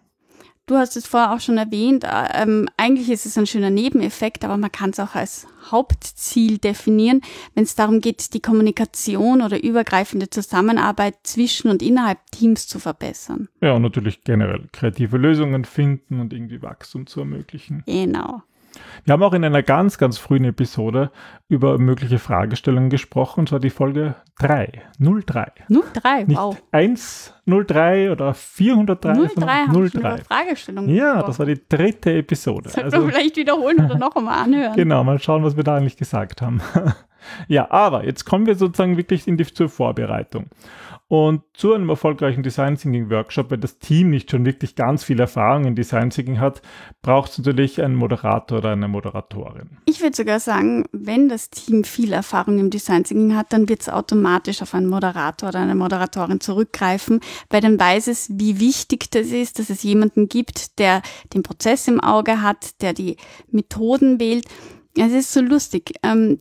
Du 0.65 0.75
hast 0.75 0.95
es 0.95 1.05
vorher 1.05 1.33
auch 1.33 1.41
schon 1.41 1.57
erwähnt, 1.57 2.05
äh, 2.05 2.41
ähm, 2.41 2.69
eigentlich 2.77 3.09
ist 3.09 3.25
es 3.25 3.37
ein 3.37 3.45
schöner 3.45 3.69
Nebeneffekt, 3.69 4.45
aber 4.45 4.55
man 4.55 4.71
kann 4.71 4.91
es 4.91 4.99
auch 4.99 5.13
als 5.13 5.45
Hauptziel 5.69 6.57
definieren, 6.57 7.19
wenn 7.53 7.65
es 7.65 7.75
darum 7.75 7.99
geht, 7.99 8.33
die 8.33 8.39
Kommunikation 8.39 9.41
oder 9.41 9.61
übergreifende 9.61 10.29
Zusammenarbeit 10.29 11.15
zwischen 11.23 11.69
und 11.69 11.81
innerhalb 11.81 12.19
Teams 12.31 12.65
zu 12.65 12.79
verbessern. 12.79 13.49
Ja, 13.59 13.73
und 13.73 13.81
natürlich 13.81 14.23
generell 14.23 14.63
kreative 14.71 15.17
Lösungen 15.17 15.65
finden 15.65 16.21
und 16.21 16.31
irgendwie 16.31 16.61
Wachstum 16.61 17.07
zu 17.07 17.19
ermöglichen. 17.19 17.83
Genau. 17.85 18.43
Wir 19.03 19.13
haben 19.13 19.23
auch 19.23 19.33
in 19.33 19.43
einer 19.43 19.63
ganz, 19.63 19.97
ganz 19.97 20.17
frühen 20.17 20.45
Episode 20.45 21.11
über 21.49 21.77
mögliche 21.77 22.19
Fragestellungen 22.19 22.89
gesprochen, 22.89 23.41
und 23.41 23.49
zwar 23.49 23.59
die 23.59 23.69
Folge 23.69 24.15
3, 24.39 24.81
03. 24.99 25.51
03, 25.69 26.23
Nicht 26.23 26.37
wow. 26.37 26.57
103 26.71 28.11
oder 28.11 28.33
403, 28.33 29.13
03 29.35 29.47
haben 29.47 29.89
03. 29.89 29.99
Über 29.99 30.17
Fragestellungen 30.19 30.89
Ja, 30.89 31.13
gesprochen. 31.13 31.27
das 31.27 31.39
war 31.39 31.45
die 31.45 31.61
dritte 31.69 32.13
Episode. 32.13 32.69
Sollten 32.69 32.93
also, 32.93 33.05
wir 33.05 33.13
vielleicht 33.13 33.37
wiederholen 33.37 33.85
oder 33.85 33.97
noch 33.97 34.15
einmal 34.15 34.43
anhören. 34.43 34.75
Genau, 34.75 35.03
mal 35.03 35.19
schauen, 35.19 35.43
was 35.43 35.55
wir 35.55 35.63
da 35.63 35.75
eigentlich 35.75 35.97
gesagt 35.97 36.41
haben. 36.41 36.61
ja, 37.47 37.69
aber 37.69 38.05
jetzt 38.05 38.25
kommen 38.25 38.45
wir 38.45 38.55
sozusagen 38.55 38.97
wirklich 38.97 39.27
in 39.27 39.37
die 39.37 39.45
zur 39.45 39.69
Vorbereitung. 39.69 40.47
Und 41.09 41.43
zu 41.53 41.73
einem 41.73 41.89
erfolgreichen 41.89 42.43
Design 42.43 42.77
Thinking 42.77 43.09
Workshop, 43.09 43.51
wenn 43.51 43.61
das 43.61 43.77
Team 43.77 44.09
nicht 44.09 44.31
schon 44.31 44.45
wirklich 44.45 44.75
ganz 44.75 45.03
viel 45.03 45.19
Erfahrung 45.19 45.65
in 45.65 45.75
Design 45.75 46.09
Thinking 46.09 46.39
hat, 46.39 46.61
braucht 47.01 47.31
es 47.31 47.37
natürlich 47.37 47.83
einen 47.83 47.95
Moderator 47.95 48.59
oder 48.59 48.71
eine 48.71 48.87
Moderatorin. 48.87 49.77
Ich 49.85 50.01
würde 50.01 50.15
sogar 50.15 50.39
sagen, 50.39 50.85
wenn 50.91 51.29
das 51.29 51.49
Team 51.49 51.83
viel 51.83 52.13
Erfahrung 52.13 52.57
im 52.57 52.69
Design 52.69 53.03
Thinking 53.03 53.35
hat, 53.35 53.53
dann 53.53 53.69
wird 53.69 53.81
es 53.81 53.89
automatisch 53.89 54.61
auf 54.61 54.73
einen 54.73 54.87
Moderator 54.87 55.49
oder 55.49 55.59
eine 55.59 55.75
Moderatorin 55.75 56.39
zurückgreifen, 56.39 57.19
weil 57.49 57.61
dann 57.61 57.79
weiß 57.79 58.07
es, 58.07 58.29
wie 58.31 58.59
wichtig 58.59 59.11
das 59.11 59.27
ist, 59.27 59.59
dass 59.59 59.69
es 59.69 59.83
jemanden 59.83 60.29
gibt, 60.29 60.79
der 60.79 61.01
den 61.33 61.43
Prozess 61.43 61.87
im 61.87 61.99
Auge 61.99 62.41
hat, 62.41 62.81
der 62.81 62.93
die 62.93 63.17
Methoden 63.51 64.19
wählt. 64.19 64.45
Es 64.97 65.11
ist 65.11 65.33
so 65.33 65.41
lustig. 65.41 65.93
Ähm, 66.03 66.39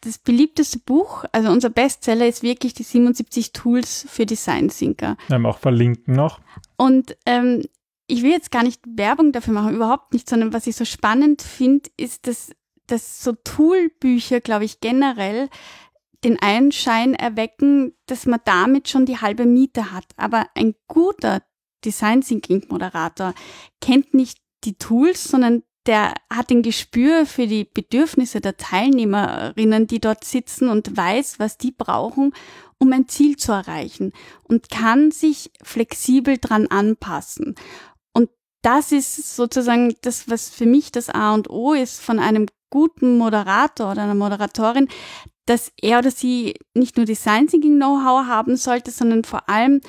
das 0.00 0.18
beliebteste 0.18 0.78
Buch, 0.78 1.24
also 1.32 1.50
unser 1.50 1.70
Bestseller 1.70 2.26
ist 2.26 2.42
wirklich 2.42 2.74
die 2.74 2.84
77 2.84 3.52
Tools 3.52 4.06
für 4.08 4.26
Design 4.26 4.68
Thinker. 4.68 5.16
Wir 5.26 5.34
haben 5.34 5.46
auch 5.46 5.58
verlinken 5.58 6.14
noch. 6.14 6.40
Und 6.76 7.16
ähm, 7.26 7.64
ich 8.06 8.22
will 8.22 8.30
jetzt 8.30 8.50
gar 8.50 8.62
nicht 8.62 8.80
Werbung 8.86 9.32
dafür 9.32 9.54
machen, 9.54 9.74
überhaupt 9.74 10.12
nicht, 10.12 10.28
sondern 10.28 10.52
was 10.52 10.66
ich 10.66 10.76
so 10.76 10.84
spannend 10.84 11.42
finde, 11.42 11.90
ist, 11.96 12.26
dass, 12.26 12.52
dass 12.86 13.22
so 13.22 13.32
Toolbücher, 13.32 14.40
glaube 14.40 14.64
ich, 14.64 14.80
generell 14.80 15.48
den 16.24 16.38
Einschein 16.40 17.14
erwecken, 17.14 17.92
dass 18.06 18.26
man 18.26 18.40
damit 18.44 18.88
schon 18.88 19.06
die 19.06 19.20
halbe 19.20 19.46
Miete 19.46 19.92
hat. 19.92 20.06
Aber 20.16 20.46
ein 20.54 20.74
guter 20.88 21.42
Design 21.84 22.22
Thinking 22.22 22.66
Moderator 22.68 23.34
kennt 23.80 24.14
nicht 24.14 24.38
die 24.64 24.74
Tools, 24.74 25.24
sondern 25.24 25.62
der 25.88 26.12
hat 26.30 26.50
ein 26.50 26.62
Gespür 26.62 27.24
für 27.24 27.46
die 27.46 27.64
Bedürfnisse 27.64 28.42
der 28.42 28.58
Teilnehmerinnen, 28.58 29.86
die 29.86 30.00
dort 30.00 30.22
sitzen 30.22 30.68
und 30.68 30.96
weiß, 30.96 31.38
was 31.38 31.56
die 31.56 31.72
brauchen, 31.72 32.34
um 32.78 32.92
ein 32.92 33.08
Ziel 33.08 33.36
zu 33.36 33.52
erreichen 33.52 34.12
und 34.44 34.68
kann 34.68 35.10
sich 35.10 35.50
flexibel 35.62 36.36
dran 36.38 36.66
anpassen. 36.66 37.54
Und 38.12 38.28
das 38.62 38.92
ist 38.92 39.34
sozusagen 39.34 39.94
das, 40.02 40.28
was 40.28 40.50
für 40.50 40.66
mich 40.66 40.92
das 40.92 41.08
A 41.08 41.32
und 41.32 41.48
O 41.48 41.72
ist 41.72 42.00
von 42.00 42.18
einem 42.18 42.46
guten 42.68 43.16
Moderator 43.16 43.92
oder 43.92 44.02
einer 44.02 44.14
Moderatorin, 44.14 44.88
dass 45.46 45.72
er 45.80 46.00
oder 46.00 46.10
sie 46.10 46.54
nicht 46.74 46.98
nur 46.98 47.06
Design 47.06 47.48
Thinking 47.48 47.76
Know-how 47.76 48.26
haben 48.26 48.56
sollte, 48.56 48.90
sondern 48.90 49.24
vor 49.24 49.48
allem 49.48 49.80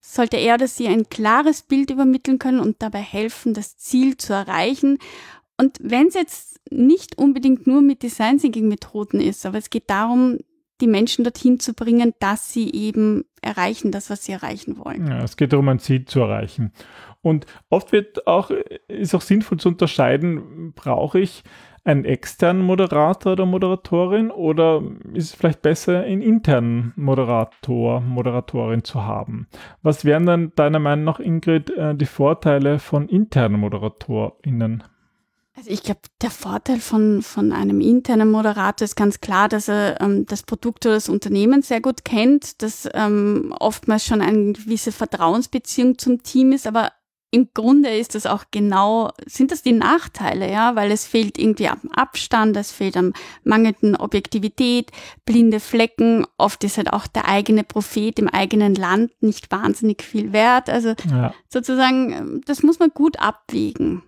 sollte 0.00 0.36
er 0.36 0.54
oder 0.54 0.68
sie 0.68 0.86
ein 0.88 1.08
klares 1.08 1.62
Bild 1.62 1.90
übermitteln 1.90 2.38
können 2.38 2.60
und 2.60 2.82
dabei 2.82 3.00
helfen, 3.00 3.52
das 3.52 3.76
Ziel 3.76 4.16
zu 4.16 4.32
erreichen. 4.32 4.98
Und 5.60 5.76
wenn 5.82 6.06
es 6.06 6.14
jetzt 6.14 6.58
nicht 6.70 7.18
unbedingt 7.18 7.66
nur 7.66 7.82
mit 7.82 8.02
Design 8.02 8.38
Thinking 8.38 8.68
Methoden 8.68 9.20
ist, 9.20 9.44
aber 9.44 9.58
es 9.58 9.68
geht 9.68 9.90
darum, 9.90 10.38
die 10.80 10.86
Menschen 10.86 11.22
dorthin 11.22 11.60
zu 11.60 11.74
bringen, 11.74 12.14
dass 12.18 12.50
sie 12.50 12.72
eben 12.72 13.24
erreichen, 13.42 13.92
das, 13.92 14.08
was 14.08 14.24
sie 14.24 14.32
erreichen 14.32 14.78
wollen. 14.78 15.06
Ja, 15.06 15.22
es 15.22 15.36
geht 15.36 15.52
darum, 15.52 15.68
ein 15.68 15.78
Ziel 15.78 16.06
zu 16.06 16.20
erreichen. 16.20 16.72
Und 17.20 17.44
oft 17.68 17.92
wird 17.92 18.26
auch, 18.26 18.50
ist 18.88 19.14
auch 19.14 19.20
sinnvoll 19.20 19.58
zu 19.58 19.68
unterscheiden, 19.68 20.72
brauche 20.74 21.20
ich 21.20 21.44
einen 21.84 22.06
externen 22.06 22.62
Moderator 22.62 23.32
oder 23.32 23.44
Moderatorin 23.44 24.30
oder 24.30 24.82
ist 25.12 25.24
es 25.26 25.34
vielleicht 25.34 25.60
besser, 25.60 26.04
einen 26.04 26.22
internen 26.22 26.94
Moderator, 26.96 28.00
Moderatorin 28.00 28.82
zu 28.82 29.04
haben? 29.04 29.46
Was 29.82 30.06
wären 30.06 30.24
dann 30.24 30.52
deiner 30.54 30.78
Meinung 30.78 31.04
nach, 31.04 31.20
Ingrid, 31.20 31.68
äh, 31.76 31.94
die 31.94 32.06
Vorteile 32.06 32.78
von 32.78 33.10
internen 33.10 33.60
ModeratorInnen? 33.60 34.84
Also 35.60 35.72
ich 35.72 35.82
glaube, 35.82 36.00
der 36.22 36.30
Vorteil 36.30 36.80
von, 36.80 37.20
von 37.20 37.52
einem 37.52 37.82
internen 37.82 38.30
Moderator 38.30 38.82
ist 38.82 38.96
ganz 38.96 39.20
klar, 39.20 39.46
dass 39.46 39.68
er 39.68 40.00
ähm, 40.00 40.24
das 40.24 40.42
Produkt 40.42 40.86
oder 40.86 40.94
das 40.94 41.10
Unternehmen 41.10 41.60
sehr 41.60 41.82
gut 41.82 42.02
kennt, 42.02 42.62
dass 42.62 42.88
ähm, 42.94 43.54
oftmals 43.60 44.06
schon 44.06 44.22
eine 44.22 44.54
gewisse 44.54 44.90
Vertrauensbeziehung 44.90 45.98
zum 45.98 46.22
Team 46.22 46.52
ist, 46.52 46.66
aber 46.66 46.92
im 47.30 47.50
Grunde 47.52 47.90
ist 47.90 48.14
das 48.14 48.24
auch 48.24 48.44
genau, 48.50 49.10
sind 49.26 49.52
das 49.52 49.62
die 49.62 49.72
Nachteile, 49.72 50.50
ja, 50.50 50.76
weil 50.76 50.90
es 50.90 51.04
fehlt 51.04 51.38
irgendwie 51.38 51.68
am 51.68 51.90
Abstand, 51.94 52.56
es 52.56 52.72
fehlt 52.72 52.96
am 52.96 53.12
mangelnden 53.44 53.96
Objektivität, 53.96 54.90
blinde 55.26 55.60
Flecken, 55.60 56.26
oft 56.38 56.64
ist 56.64 56.78
halt 56.78 56.90
auch 56.90 57.06
der 57.06 57.28
eigene 57.28 57.64
Prophet 57.64 58.18
im 58.18 58.28
eigenen 58.28 58.74
Land 58.74 59.12
nicht 59.20 59.52
wahnsinnig 59.52 60.02
viel 60.02 60.32
wert. 60.32 60.70
Also 60.70 60.94
ja. 61.10 61.34
sozusagen, 61.48 62.40
das 62.46 62.62
muss 62.62 62.78
man 62.78 62.90
gut 62.94 63.20
abwägen. 63.20 64.02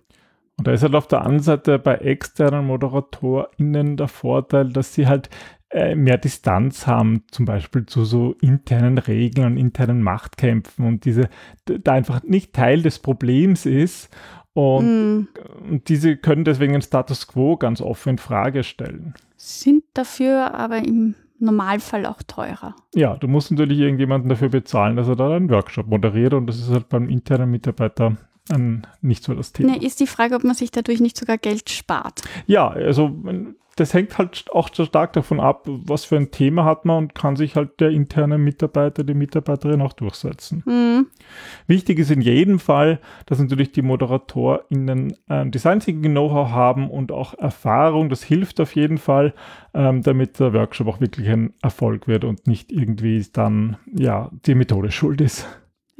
Und 0.57 0.67
da 0.67 0.71
ist 0.71 0.83
halt 0.83 0.95
auf 0.95 1.07
der 1.07 1.21
anderen 1.21 1.41
Seite 1.41 1.79
bei 1.79 1.95
externen 1.95 2.67
ModeratorInnen 2.67 3.97
der 3.97 4.07
Vorteil, 4.07 4.69
dass 4.69 4.93
sie 4.93 5.07
halt 5.07 5.29
äh, 5.73 5.95
mehr 5.95 6.19
Distanz 6.19 6.85
haben, 6.85 7.23
zum 7.31 7.45
Beispiel 7.45 7.87
zu 7.87 8.05
so 8.05 8.35
internen 8.41 8.99
Regeln 8.99 9.47
und 9.47 9.57
internen 9.57 10.03
Machtkämpfen 10.03 10.85
und 10.85 11.05
diese 11.05 11.29
da 11.65 11.93
einfach 11.93 12.21
nicht 12.21 12.53
Teil 12.53 12.83
des 12.83 12.99
Problems 12.99 13.65
ist 13.65 14.15
und, 14.53 14.85
mm. 14.85 15.27
und 15.71 15.89
diese 15.89 16.15
können 16.15 16.43
deswegen 16.43 16.73
den 16.73 16.83
Status 16.83 17.27
quo 17.27 17.57
ganz 17.57 17.81
offen 17.81 18.09
in 18.09 18.17
Frage 18.19 18.63
stellen. 18.63 19.15
Sind 19.35 19.83
dafür 19.95 20.53
aber 20.53 20.77
im 20.77 21.15
Normalfall 21.39 22.05
auch 22.05 22.21
teurer. 22.21 22.75
Ja, 22.93 23.17
du 23.17 23.27
musst 23.27 23.49
natürlich 23.49 23.79
irgendjemanden 23.79 24.29
dafür 24.29 24.49
bezahlen, 24.49 24.95
dass 24.95 25.07
er 25.07 25.15
da 25.15 25.35
einen 25.35 25.49
Workshop 25.49 25.87
moderiert 25.87 26.35
und 26.35 26.45
das 26.45 26.59
ist 26.59 26.69
halt 26.69 26.87
beim 26.89 27.09
internen 27.09 27.49
Mitarbeiter 27.49 28.17
ähm, 28.51 28.83
nicht 29.01 29.23
so 29.23 29.33
das 29.33 29.53
Thema. 29.53 29.71
Ne, 29.71 29.83
ist 29.83 29.99
die 29.99 30.07
Frage, 30.07 30.35
ob 30.35 30.43
man 30.43 30.55
sich 30.55 30.71
dadurch 30.71 30.99
nicht 30.99 31.17
sogar 31.17 31.37
Geld 31.37 31.69
spart. 31.69 32.21
Ja, 32.45 32.67
also 32.67 33.15
das 33.75 33.93
hängt 33.93 34.17
halt 34.17 34.45
auch 34.51 34.69
so 34.71 34.85
stark 34.85 35.13
davon 35.13 35.39
ab, 35.39 35.63
was 35.65 36.05
für 36.05 36.15
ein 36.15 36.31
Thema 36.31 36.63
hat 36.63 36.85
man 36.85 36.97
und 36.97 37.15
kann 37.15 37.35
sich 37.35 37.55
halt 37.55 37.79
der 37.79 37.89
interne 37.89 38.37
Mitarbeiter, 38.37 39.03
die 39.03 39.15
Mitarbeiterin 39.15 39.81
auch 39.81 39.93
durchsetzen. 39.93 40.63
Mhm. 40.65 41.07
Wichtig 41.65 41.97
ist 41.99 42.11
in 42.11 42.21
jedem 42.21 42.59
Fall, 42.59 42.99
dass 43.25 43.39
natürlich 43.39 43.71
die 43.71 43.81
ModeratorInnen 43.81 45.15
ähm, 45.29 45.51
Design 45.51 45.79
Thinking 45.79 46.11
Know-how 46.11 46.49
haben 46.49 46.89
und 46.89 47.11
auch 47.11 47.33
Erfahrung. 47.33 48.09
Das 48.09 48.23
hilft 48.23 48.59
auf 48.59 48.75
jeden 48.75 48.99
Fall, 48.99 49.33
ähm, 49.73 50.03
damit 50.03 50.39
der 50.39 50.53
Workshop 50.53 50.87
auch 50.87 51.01
wirklich 51.01 51.27
ein 51.29 51.53
Erfolg 51.61 52.07
wird 52.07 52.25
und 52.25 52.45
nicht 52.45 52.71
irgendwie 52.71 53.25
dann, 53.33 53.77
ja, 53.91 54.29
die 54.45 54.55
Methode 54.55 54.91
schuld 54.91 55.19
ist. 55.19 55.47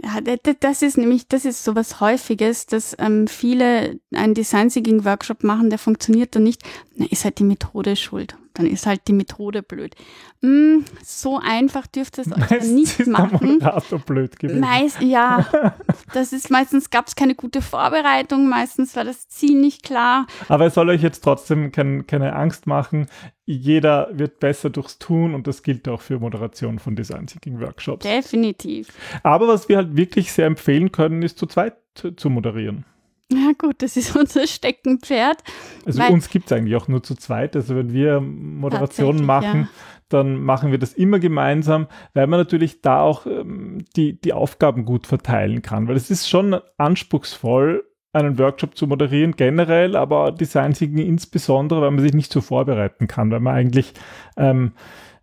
Ja, 0.04 0.20
das 0.22 0.82
ist 0.82 0.98
nämlich, 0.98 1.28
das 1.30 1.46
ist 1.46 1.64
sowas 1.64 2.02
Häufiges, 2.02 2.66
dass 2.66 2.96
ähm, 3.00 3.28
viele 3.28 4.00
einen 4.14 4.34
Design 4.34 4.70
Thinking 4.70 5.06
Workshop 5.06 5.44
machen, 5.44 5.70
der 5.70 5.80
funktioniert 5.80 6.36
dann 6.36 6.44
nicht. 6.44 6.62
Na, 6.96 7.06
ist 7.10 7.24
halt 7.24 7.40
die 7.40 7.46
Methode 7.46 7.96
schuld 7.96 8.36
dann 8.54 8.66
ist 8.66 8.86
halt 8.86 9.08
die 9.08 9.14
Methode 9.14 9.64
blöd. 9.64 9.96
Mm, 10.42 10.80
so 11.04 11.40
einfach 11.40 11.88
dürfte 11.88 12.22
es 12.22 12.32
euch 12.32 12.48
dann 12.48 12.76
nicht 12.76 13.00
ist 13.00 13.08
machen. 13.08 13.40
Der 13.40 13.48
Moderator 13.50 14.00
blöd 14.00 14.40
gewesen. 14.40 14.60
Meist, 14.60 15.02
ja, 15.02 15.74
das 16.14 16.34
ist 16.34 16.50
meistens 16.50 16.90
gab 16.90 17.08
es 17.08 17.16
keine 17.16 17.36
gute 17.36 17.62
Vorbereitung, 17.62 18.48
meistens 18.48 18.96
war 18.96 19.04
das 19.04 19.28
Ziel 19.30 19.60
nicht 19.60 19.84
klar. 19.84 20.28
Aber 20.48 20.66
es 20.68 20.74
soll 20.76 20.90
euch 20.90 21.02
jetzt 21.02 21.24
trotzdem 21.24 21.72
kein, 21.72 22.06
keine 22.08 22.36
Angst 22.36 22.68
machen. 22.68 23.08
Jeder 23.46 24.10
wird 24.14 24.40
besser 24.40 24.70
durchs 24.70 25.00
Tun 25.00 25.36
und 25.36 25.48
das 25.48 25.64
gilt 25.64 25.88
auch 25.90 26.02
für 26.02 26.20
Moderation 26.20 26.80
von 26.80 26.96
Design 26.96 27.28
Thinking 27.28 27.60
Workshops. 27.60 28.06
Definitiv. 28.06 28.88
Aber 29.24 29.48
was 29.48 29.68
wir 29.68 29.78
halt 29.78 29.98
wirklich 29.98 30.32
sehr 30.32 30.46
empfehlen 30.46 30.92
können, 30.92 31.22
ist 31.24 31.38
zu 31.38 31.46
zweit 31.46 31.76
zu 31.94 32.30
moderieren. 32.30 32.86
Ja 33.34 33.52
gut, 33.58 33.82
das 33.82 33.98
ist 33.98 34.16
unser 34.16 34.48
Steckenpferd. 34.48 35.44
Also 35.86 36.04
uns 36.04 36.30
gibt 36.30 36.46
es 36.46 36.52
eigentlich 36.52 36.76
auch 36.76 36.88
nur 36.88 37.04
zu 37.04 37.16
zweit. 37.16 37.56
Also 37.56 37.76
wenn 37.76 37.94
wir 37.94 38.22
Moderationen 38.22 39.26
machen, 39.26 39.62
ja. 39.62 39.68
dann 40.10 40.42
machen 40.44 40.72
wir 40.72 40.78
das 40.78 40.94
immer 40.94 41.20
gemeinsam, 41.20 41.88
weil 42.14 42.28
man 42.28 42.40
natürlich 42.40 42.82
da 42.82 43.02
auch 43.02 43.26
ähm, 43.26 43.86
die, 43.96 44.20
die 44.20 44.34
Aufgaben 44.34 44.86
gut 44.86 45.08
verteilen 45.08 45.62
kann. 45.62 45.88
Weil 45.88 45.96
es 45.96 46.10
ist 46.10 46.30
schon 46.30 46.60
anspruchsvoll, 46.78 47.84
einen 48.14 48.38
Workshop 48.38 48.78
zu 48.78 48.86
moderieren 48.86 49.36
generell, 49.36 49.96
aber 49.96 50.32
Design 50.32 50.74
Thinking 50.74 51.08
insbesondere, 51.08 51.82
weil 51.82 51.92
man 51.92 52.04
sich 52.04 52.14
nicht 52.14 52.32
so 52.32 52.42
vorbereiten 52.42 53.08
kann, 53.08 53.32
weil 53.32 53.40
man 53.40 53.56
eigentlich 53.56 53.94
ähm, 54.38 54.74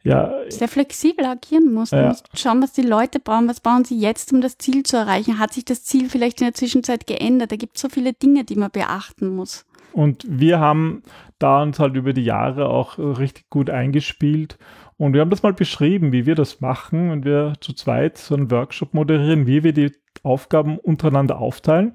ja, 0.03 0.33
sehr 0.49 0.69
flexibel 0.69 1.25
agieren 1.25 1.73
muss. 1.73 1.91
Ja. 1.91 2.09
muss 2.09 2.23
schauen, 2.35 2.63
was 2.63 2.73
die 2.73 2.83
Leute 2.83 3.21
brauchen, 3.21 3.49
was 3.49 3.61
brauchen 3.61 3.85
sie 3.85 3.99
jetzt, 3.99 4.33
um 4.33 4.41
das 4.41 4.59
Ziel 4.59 4.83
zu 4.83 4.97
erreichen. 4.97 5.39
Hat 5.39 5.53
sich 5.53 5.65
das 5.65 5.85
Ziel 5.85 6.09
vielleicht 6.09 6.41
in 6.41 6.47
der 6.47 6.55
Zwischenzeit 6.55 7.07
geändert? 7.07 7.53
Da 7.53 7.57
gibt 7.57 7.77
es 7.77 7.83
so 7.83 7.89
viele 7.89 8.13
Dinge, 8.13 8.45
die 8.45 8.57
man 8.57 8.71
beachten 8.71 9.35
muss. 9.35 9.67
Und 9.93 10.25
wir 10.29 10.61
haben 10.61 11.03
da 11.39 11.63
uns 11.63 11.79
halt 11.79 11.97
über 11.97 12.13
die 12.13 12.25
Jahre 12.25 12.69
auch 12.69 12.99
richtig 12.99 13.51
gut 13.51 13.71
eingespielt. 13.71 14.59
Und 14.97 15.15
wir 15.15 15.21
haben 15.21 15.31
das 15.31 15.43
mal 15.43 15.53
beschrieben, 15.53 16.13
wie 16.13 16.27
wir 16.27 16.35
das 16.35 16.61
machen, 16.61 17.11
wenn 17.11 17.25
wir 17.25 17.55
zu 17.61 17.73
zweit 17.73 18.19
so 18.19 18.35
einen 18.35 18.51
Workshop 18.51 18.95
moderieren, 18.95 19.47
wie 19.47 19.65
wir 19.65 19.73
die 19.73 19.93
Aufgaben 20.23 20.79
untereinander 20.79 21.39
aufteilen. 21.39 21.95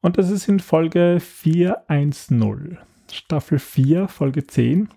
Und 0.00 0.18
das 0.18 0.30
ist 0.30 0.48
in 0.48 0.60
Folge 0.60 1.18
410, 1.20 2.78
Staffel 3.10 3.58
4, 3.58 4.06
Folge 4.08 4.46
10 4.46 4.88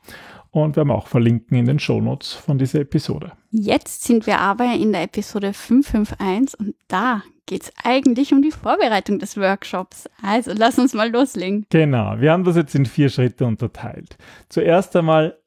und 0.63 0.75
werden 0.75 0.89
wir 0.89 0.95
auch 0.95 1.07
verlinken 1.07 1.57
in 1.57 1.65
den 1.65 1.79
Shownotes 1.79 2.33
von 2.33 2.57
dieser 2.57 2.81
Episode. 2.81 3.33
Jetzt 3.51 4.03
sind 4.03 4.27
wir 4.27 4.39
aber 4.39 4.73
in 4.73 4.91
der 4.91 5.03
Episode 5.03 5.53
551 5.53 6.59
und 6.59 6.75
da 6.87 7.23
geht 7.45 7.63
es 7.63 7.71
eigentlich 7.83 8.33
um 8.33 8.41
die 8.41 8.51
Vorbereitung 8.51 9.19
des 9.19 9.37
Workshops. 9.37 10.09
Also 10.21 10.51
lass 10.55 10.77
uns 10.77 10.93
mal 10.93 11.09
loslegen. 11.09 11.65
Genau, 11.69 12.19
wir 12.19 12.31
haben 12.31 12.43
das 12.43 12.55
jetzt 12.55 12.75
in 12.75 12.85
vier 12.85 13.09
Schritte 13.09 13.45
unterteilt. 13.45 14.17
Zuerst 14.49 14.95
einmal 14.95 15.37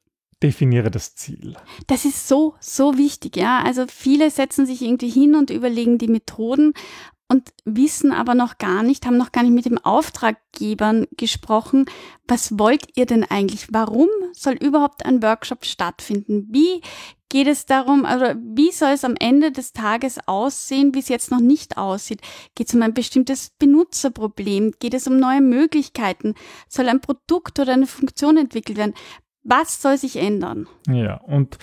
definiere 0.42 0.90
das 0.90 1.14
Ziel. 1.14 1.54
Das 1.86 2.04
ist 2.04 2.26
so, 2.26 2.54
so 2.60 2.96
wichtig, 2.96 3.36
ja. 3.36 3.62
Also 3.64 3.84
viele 3.88 4.30
setzen 4.30 4.64
sich 4.64 4.82
irgendwie 4.82 5.10
hin 5.10 5.34
und 5.34 5.50
überlegen 5.50 5.98
die 5.98 6.08
Methoden 6.08 6.72
und 7.30 7.50
wissen 7.64 8.12
aber 8.12 8.34
noch 8.34 8.58
gar 8.58 8.82
nicht, 8.82 9.06
haben 9.06 9.16
noch 9.16 9.30
gar 9.30 9.44
nicht 9.44 9.54
mit 9.54 9.64
dem 9.64 9.78
Auftraggebern 9.78 11.06
gesprochen, 11.16 11.86
was 12.26 12.58
wollt 12.58 12.88
ihr 12.96 13.06
denn 13.06 13.24
eigentlich? 13.24 13.68
Warum 13.70 14.08
soll 14.32 14.54
überhaupt 14.54 15.06
ein 15.06 15.22
Workshop 15.22 15.64
stattfinden? 15.64 16.48
Wie 16.50 16.80
geht 17.28 17.46
es 17.46 17.66
darum, 17.66 18.04
also 18.04 18.24
wie 18.36 18.72
soll 18.72 18.90
es 18.90 19.04
am 19.04 19.14
Ende 19.18 19.52
des 19.52 19.72
Tages 19.72 20.18
aussehen, 20.26 20.92
wie 20.92 20.98
es 20.98 21.08
jetzt 21.08 21.30
noch 21.30 21.38
nicht 21.40 21.78
aussieht? 21.78 22.20
Geht 22.56 22.68
es 22.68 22.74
um 22.74 22.82
ein 22.82 22.94
bestimmtes 22.94 23.50
Benutzerproblem? 23.58 24.72
Geht 24.80 24.94
es 24.94 25.06
um 25.06 25.18
neue 25.18 25.40
Möglichkeiten? 25.40 26.34
Soll 26.68 26.88
ein 26.88 27.00
Produkt 27.00 27.60
oder 27.60 27.72
eine 27.72 27.86
Funktion 27.86 28.36
entwickelt 28.38 28.76
werden? 28.76 28.94
Was 29.44 29.80
soll 29.80 29.96
sich 29.96 30.16
ändern? 30.16 30.66
Ja, 30.88 31.20
und 31.20 31.58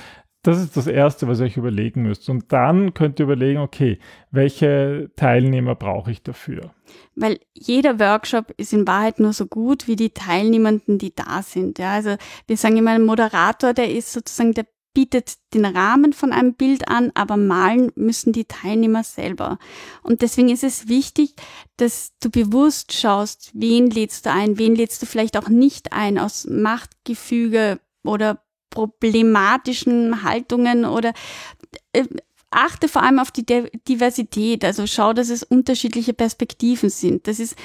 das 0.47 0.59
ist 0.59 0.77
das 0.77 0.87
Erste, 0.87 1.27
was 1.27 1.39
ihr 1.39 1.45
euch 1.45 1.57
überlegen 1.57 2.03
müsst. 2.03 2.29
Und 2.29 2.53
dann 2.53 2.93
könnt 2.93 3.19
ihr 3.19 3.25
überlegen, 3.25 3.59
okay, 3.59 3.99
welche 4.31 5.11
Teilnehmer 5.17 5.75
brauche 5.75 6.09
ich 6.09 6.23
dafür? 6.23 6.73
Weil 7.15 7.39
jeder 7.53 7.99
Workshop 7.99 8.53
ist 8.55 8.71
in 8.71 8.87
Wahrheit 8.87 9.19
nur 9.19 9.33
so 9.33 9.45
gut 9.45 9.89
wie 9.89 9.97
die 9.97 10.11
Teilnehmenden, 10.11 10.99
die 10.99 11.13
da 11.13 11.41
sind. 11.43 11.79
Ja, 11.79 11.95
also 11.95 12.15
wir 12.47 12.55
sagen 12.55 12.77
immer, 12.77 12.91
ein 12.91 13.05
Moderator, 13.05 13.73
der 13.73 13.91
ist 13.91 14.13
sozusagen 14.13 14.53
der 14.53 14.65
bietet 14.93 15.35
den 15.53 15.63
Rahmen 15.63 16.11
von 16.11 16.31
einem 16.31 16.55
Bild 16.55 16.87
an, 16.87 17.11
aber 17.13 17.37
malen 17.37 17.91
müssen 17.93 18.33
die 18.33 18.45
Teilnehmer 18.45 19.03
selber. 19.03 19.59
Und 20.01 20.23
deswegen 20.23 20.49
ist 20.49 20.63
es 20.63 20.87
wichtig, 20.87 21.35
dass 21.75 22.13
du 22.19 22.31
bewusst 22.31 22.93
schaust, 22.93 23.51
wen 23.53 23.91
lädst 23.91 24.25
du 24.25 24.31
ein, 24.31 24.57
wen 24.57 24.75
lädst 24.75 25.03
du 25.03 25.05
vielleicht 25.05 25.37
auch 25.37 25.49
nicht 25.49 25.93
ein 25.93 26.17
aus 26.17 26.47
Machtgefüge 26.49 27.79
oder 28.03 28.41
problematischen 28.77 30.21
Haltungen 30.21 30.85
oder 30.85 31.13
äh, 31.93 32.05
achte 32.51 32.87
vor 32.87 33.03
allem 33.03 33.19
auf 33.19 33.31
die 33.31 33.45
Diversität, 33.87 34.63
also 34.63 34.85
schau, 34.87 35.13
dass 35.13 35.29
es 35.29 35.43
unterschiedliche 35.43 36.13
Perspektiven 36.13 36.89
sind. 36.89 37.27
Das 37.27 37.39
ist 37.39 37.55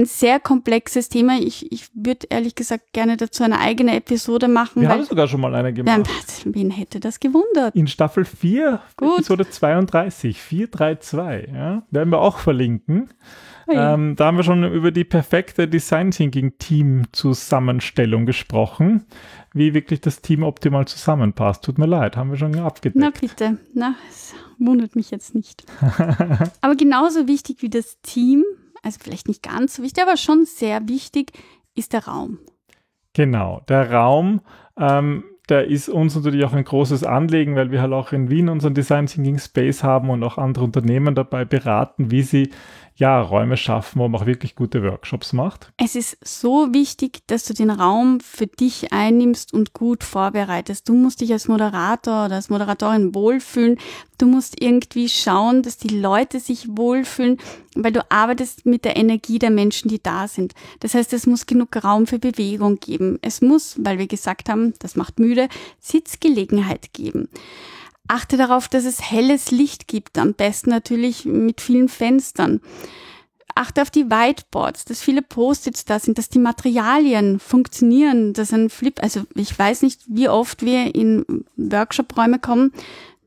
ein 0.00 0.06
sehr 0.06 0.40
komplexes 0.40 1.08
Thema. 1.08 1.38
Ich, 1.38 1.70
ich 1.70 1.88
würde 1.94 2.26
ehrlich 2.30 2.54
gesagt 2.54 2.92
gerne 2.92 3.16
dazu 3.16 3.42
eine 3.42 3.58
eigene 3.58 3.96
Episode 3.96 4.48
machen. 4.48 4.82
Wir 4.82 4.88
haben 4.88 5.04
sogar 5.04 5.28
schon 5.28 5.40
mal 5.40 5.54
eine 5.54 5.72
gemacht. 5.72 6.08
Wen 6.44 6.70
hätte 6.70 7.00
das 7.00 7.20
gewundert? 7.20 7.74
In 7.74 7.86
Staffel 7.86 8.24
4, 8.24 8.80
Gut. 8.96 9.18
Episode 9.18 9.48
32, 9.48 10.40
432, 10.40 11.52
ja, 11.52 11.82
werden 11.90 12.10
wir 12.10 12.20
auch 12.20 12.38
verlinken. 12.38 13.10
Oh 13.66 13.72
ähm, 13.72 14.16
da 14.16 14.26
haben 14.26 14.36
wir 14.36 14.42
schon 14.42 14.64
über 14.64 14.90
die 14.90 15.04
perfekte 15.04 15.68
Design 15.68 16.10
Thinking 16.10 16.58
Team 16.58 17.04
Zusammenstellung 17.12 18.26
gesprochen, 18.26 19.04
wie 19.52 19.74
wirklich 19.74 20.00
das 20.00 20.22
Team 20.22 20.42
optimal 20.42 20.86
zusammenpasst. 20.88 21.62
Tut 21.62 21.78
mir 21.78 21.86
leid, 21.86 22.16
haben 22.16 22.30
wir 22.30 22.38
schon 22.38 22.58
abgedeckt. 22.58 22.96
Na 22.96 23.10
bitte, 23.10 23.58
na, 23.74 23.94
es 24.08 24.34
wundert 24.58 24.96
mich 24.96 25.10
jetzt 25.10 25.34
nicht. 25.34 25.64
Aber 26.60 26.74
genauso 26.74 27.28
wichtig 27.28 27.58
wie 27.60 27.70
das 27.70 28.00
Team 28.00 28.44
also 28.82 28.98
vielleicht 29.02 29.28
nicht 29.28 29.42
ganz 29.42 29.76
so 29.76 29.82
wichtig, 29.82 30.02
aber 30.02 30.16
schon 30.16 30.44
sehr 30.44 30.88
wichtig, 30.88 31.32
ist 31.74 31.92
der 31.92 32.06
Raum. 32.06 32.38
Genau, 33.12 33.62
der 33.68 33.92
Raum, 33.92 34.40
ähm, 34.76 35.24
der 35.48 35.66
ist 35.66 35.88
uns 35.88 36.14
natürlich 36.14 36.44
auch 36.44 36.52
ein 36.52 36.64
großes 36.64 37.02
Anliegen, 37.02 37.56
weil 37.56 37.72
wir 37.72 37.82
halt 37.82 37.92
auch 37.92 38.12
in 38.12 38.30
Wien 38.30 38.48
unseren 38.48 38.74
Design 38.74 39.06
Thinking 39.06 39.38
Space 39.38 39.82
haben 39.82 40.08
und 40.08 40.22
auch 40.22 40.38
andere 40.38 40.64
Unternehmen 40.64 41.14
dabei 41.14 41.44
beraten, 41.44 42.10
wie 42.10 42.22
sie 42.22 42.50
ja, 43.00 43.18
Räume 43.20 43.56
schaffen, 43.56 43.98
wo 43.98 44.06
man 44.08 44.20
auch 44.20 44.26
wirklich 44.26 44.54
gute 44.54 44.82
Workshops 44.82 45.32
macht. 45.32 45.72
Es 45.78 45.96
ist 45.96 46.18
so 46.22 46.74
wichtig, 46.74 47.20
dass 47.26 47.44
du 47.44 47.54
den 47.54 47.70
Raum 47.70 48.20
für 48.20 48.46
dich 48.46 48.92
einnimmst 48.92 49.54
und 49.54 49.72
gut 49.72 50.04
vorbereitest. 50.04 50.86
Du 50.86 50.92
musst 50.92 51.22
dich 51.22 51.32
als 51.32 51.48
Moderator 51.48 52.26
oder 52.26 52.34
als 52.36 52.50
Moderatorin 52.50 53.14
wohlfühlen. 53.14 53.78
Du 54.18 54.26
musst 54.26 54.62
irgendwie 54.62 55.08
schauen, 55.08 55.62
dass 55.62 55.78
die 55.78 55.98
Leute 55.98 56.40
sich 56.40 56.68
wohlfühlen, 56.76 57.38
weil 57.74 57.92
du 57.92 58.04
arbeitest 58.10 58.66
mit 58.66 58.84
der 58.84 58.98
Energie 58.98 59.38
der 59.38 59.50
Menschen, 59.50 59.88
die 59.88 60.02
da 60.02 60.28
sind. 60.28 60.52
Das 60.80 60.92
heißt, 60.92 61.14
es 61.14 61.26
muss 61.26 61.46
genug 61.46 61.82
Raum 61.82 62.06
für 62.06 62.18
Bewegung 62.18 62.80
geben. 62.80 63.18
Es 63.22 63.40
muss, 63.40 63.76
weil 63.82 63.98
wir 63.98 64.08
gesagt 64.08 64.50
haben, 64.50 64.74
das 64.78 64.94
macht 64.94 65.18
müde, 65.18 65.48
Sitzgelegenheit 65.80 66.92
geben. 66.92 67.30
Achte 68.10 68.36
darauf, 68.36 68.66
dass 68.66 68.86
es 68.86 69.12
helles 69.12 69.52
Licht 69.52 69.86
gibt, 69.86 70.18
am 70.18 70.34
besten 70.34 70.70
natürlich 70.70 71.26
mit 71.26 71.60
vielen 71.60 71.88
Fenstern. 71.88 72.60
Achte 73.54 73.82
auf 73.82 73.90
die 73.92 74.10
Whiteboards, 74.10 74.84
dass 74.84 75.00
viele 75.00 75.22
Post-its 75.22 75.84
da 75.84 76.00
sind, 76.00 76.18
dass 76.18 76.28
die 76.28 76.40
Materialien 76.40 77.38
funktionieren, 77.38 78.32
dass 78.32 78.52
ein 78.52 78.68
Flip, 78.68 79.00
also 79.00 79.22
ich 79.36 79.56
weiß 79.56 79.82
nicht, 79.82 80.00
wie 80.08 80.28
oft 80.28 80.64
wir 80.64 80.92
in 80.92 81.44
Workshop-Räume 81.56 82.40
kommen, 82.40 82.72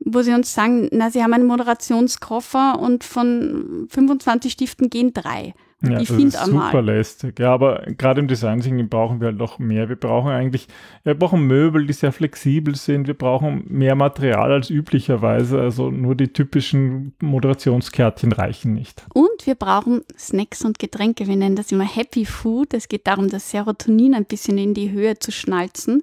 wo 0.05 0.22
sie 0.22 0.33
uns 0.33 0.53
sagen, 0.53 0.89
na, 0.91 1.10
sie 1.10 1.24
haben 1.24 1.33
einen 1.33 1.48
Moderationskoffer 1.48 2.79
und 2.79 3.03
von 3.03 3.88
25 3.89 4.51
Stiften 4.51 4.89
gehen 4.89 5.13
drei. 5.13 5.53
Ja, 5.86 6.00
ich 6.00 6.07
finde 6.07 6.31
super 6.31 6.81
lästig. 6.81 7.39
Ja, 7.39 7.53
aber 7.53 7.83
gerade 7.98 8.22
im 8.22 8.29
Design 8.29 8.62
Thinking 8.62 8.88
brauchen 8.88 9.19
wir 9.19 9.27
halt 9.27 9.38
noch 9.38 9.60
mehr. 9.60 9.89
Wir 9.89 9.98
brauchen 9.98 10.31
eigentlich, 10.31 10.67
wir 11.03 11.13
brauchen 11.13 11.45
Möbel, 11.45 11.86
die 11.86 11.91
sehr 11.91 12.13
flexibel 12.13 12.75
sind. 12.75 13.07
Wir 13.07 13.15
brauchen 13.15 13.65
mehr 13.67 13.95
Material 13.95 14.53
als 14.53 14.69
üblicherweise. 14.69 15.60
Also 15.60 15.91
nur 15.91 16.15
die 16.15 16.29
typischen 16.29 17.13
Moderationskärtchen 17.22 18.31
reichen 18.31 18.74
nicht. 18.74 19.05
Und 19.13 19.45
wir 19.45 19.55
brauchen 19.55 20.03
Snacks 20.17 20.63
und 20.63 20.79
Getränke. 20.79 21.27
Wir 21.27 21.36
nennen 21.36 21.57
das 21.57 21.72
immer 21.74 21.86
Happy 21.86 22.24
Food. 22.24 22.74
Es 22.74 22.88
geht 22.88 23.05
darum, 23.05 23.29
das 23.29 23.51
Serotonin 23.51 24.15
ein 24.15 24.25
bisschen 24.25 24.57
in 24.57 24.74
die 24.74 24.91
Höhe 24.91 25.19
zu 25.19 25.33
schnalzen 25.33 26.01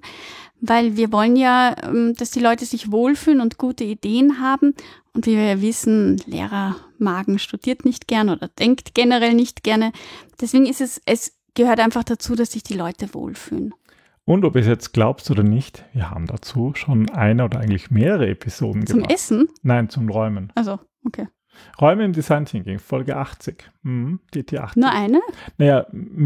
weil 0.61 0.95
wir 0.95 1.11
wollen 1.11 1.35
ja, 1.35 1.75
ähm, 1.83 2.13
dass 2.17 2.31
die 2.31 2.39
Leute 2.39 2.65
sich 2.65 2.91
wohlfühlen 2.91 3.41
und 3.41 3.57
gute 3.57 3.83
Ideen 3.83 4.39
haben. 4.39 4.73
Und 5.13 5.25
wie 5.25 5.35
wir 5.35 5.43
ja 5.43 5.61
wissen, 5.61 6.17
Lehrermagen 6.25 7.39
studiert 7.39 7.83
nicht 7.83 8.07
gerne 8.07 8.33
oder 8.33 8.47
denkt 8.47 8.93
generell 8.93 9.33
nicht 9.33 9.63
gerne. 9.63 9.91
Deswegen 10.39 10.65
ist 10.65 10.79
es, 10.79 11.01
es 11.05 11.37
gehört 11.55 11.79
einfach 11.79 12.03
dazu, 12.03 12.35
dass 12.35 12.53
sich 12.53 12.63
die 12.63 12.75
Leute 12.75 13.13
wohlfühlen. 13.13 13.73
Und 14.23 14.45
ob 14.45 14.55
ihr 14.55 14.61
es 14.61 14.67
jetzt 14.67 14.93
glaubt 14.93 15.29
oder 15.31 15.43
nicht, 15.43 15.83
wir 15.93 16.11
haben 16.11 16.27
dazu 16.27 16.73
schon 16.75 17.09
eine 17.09 17.43
oder 17.43 17.59
eigentlich 17.59 17.89
mehrere 17.89 18.29
Episoden 18.29 18.85
zum 18.85 18.99
gemacht. 18.99 19.09
Zum 19.09 19.15
Essen? 19.39 19.47
Nein, 19.63 19.89
zum 19.89 20.07
Räumen. 20.09 20.53
Also, 20.55 20.79
okay. 21.03 21.27
Räume 21.79 22.05
im 22.05 22.13
Design 22.13 22.45
Thinking, 22.45 22.79
Folge 22.79 23.15
80. 23.17 23.69
Mhm, 23.83 24.19
DT 24.33 24.59
80. 24.59 24.81
Nur 24.81 24.91
eine? 24.91 25.19
Naja, 25.57 25.85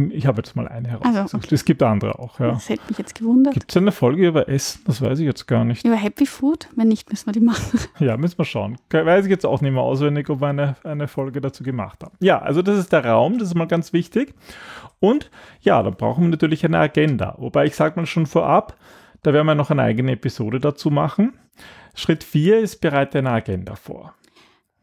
ich 0.09 0.25
habe 0.25 0.37
jetzt 0.37 0.55
mal 0.55 0.67
eine 0.67 0.89
herausgesucht. 0.89 1.23
Also, 1.23 1.37
okay. 1.37 1.55
Es 1.55 1.65
gibt 1.65 1.83
andere 1.83 2.19
auch, 2.19 2.39
ja. 2.39 2.51
Das 2.51 2.69
hätte 2.69 2.83
mich 2.89 2.97
jetzt 2.97 3.15
gewundert. 3.15 3.53
Gibt 3.53 3.71
es 3.71 3.77
eine 3.77 3.91
Folge 3.91 4.27
über 4.27 4.49
Essen? 4.49 4.81
Das 4.85 5.01
weiß 5.01 5.19
ich 5.19 5.25
jetzt 5.25 5.47
gar 5.47 5.63
nicht. 5.63 5.85
Über 5.85 5.95
Happy 5.95 6.25
Food? 6.25 6.67
Wenn 6.75 6.89
nicht, 6.89 7.09
müssen 7.09 7.27
wir 7.27 7.33
die 7.33 7.39
machen. 7.39 7.79
Ja, 7.99 8.17
müssen 8.17 8.37
wir 8.37 8.45
schauen. 8.45 8.77
Weiß 8.91 9.25
ich 9.25 9.31
jetzt 9.31 9.45
auch 9.45 9.61
nicht 9.61 9.71
mehr 9.71 9.81
auswendig, 9.81 10.29
ob 10.29 10.41
wir 10.41 10.47
eine, 10.47 10.75
eine 10.83 11.07
Folge 11.07 11.39
dazu 11.39 11.63
gemacht 11.63 12.03
haben. 12.03 12.15
Ja, 12.19 12.39
also 12.39 12.61
das 12.61 12.77
ist 12.77 12.91
der 12.91 13.05
Raum, 13.05 13.39
das 13.39 13.49
ist 13.49 13.55
mal 13.55 13.67
ganz 13.67 13.93
wichtig. 13.93 14.33
Und 14.99 15.31
ja, 15.61 15.81
da 15.81 15.91
brauchen 15.91 16.23
wir 16.23 16.29
natürlich 16.29 16.65
eine 16.65 16.77
Agenda. 16.79 17.35
Wobei 17.37 17.65
ich 17.65 17.75
sage 17.75 17.99
mal 17.99 18.05
schon 18.05 18.25
vorab, 18.25 18.75
da 19.23 19.33
werden 19.33 19.47
wir 19.47 19.55
noch 19.55 19.71
eine 19.71 19.81
eigene 19.81 20.11
Episode 20.11 20.59
dazu 20.59 20.91
machen. 20.91 21.33
Schritt 21.95 22.23
4 22.23 22.59
ist, 22.59 22.81
bereite 22.81 23.19
eine 23.19 23.31
Agenda 23.31 23.75
vor. 23.75 24.13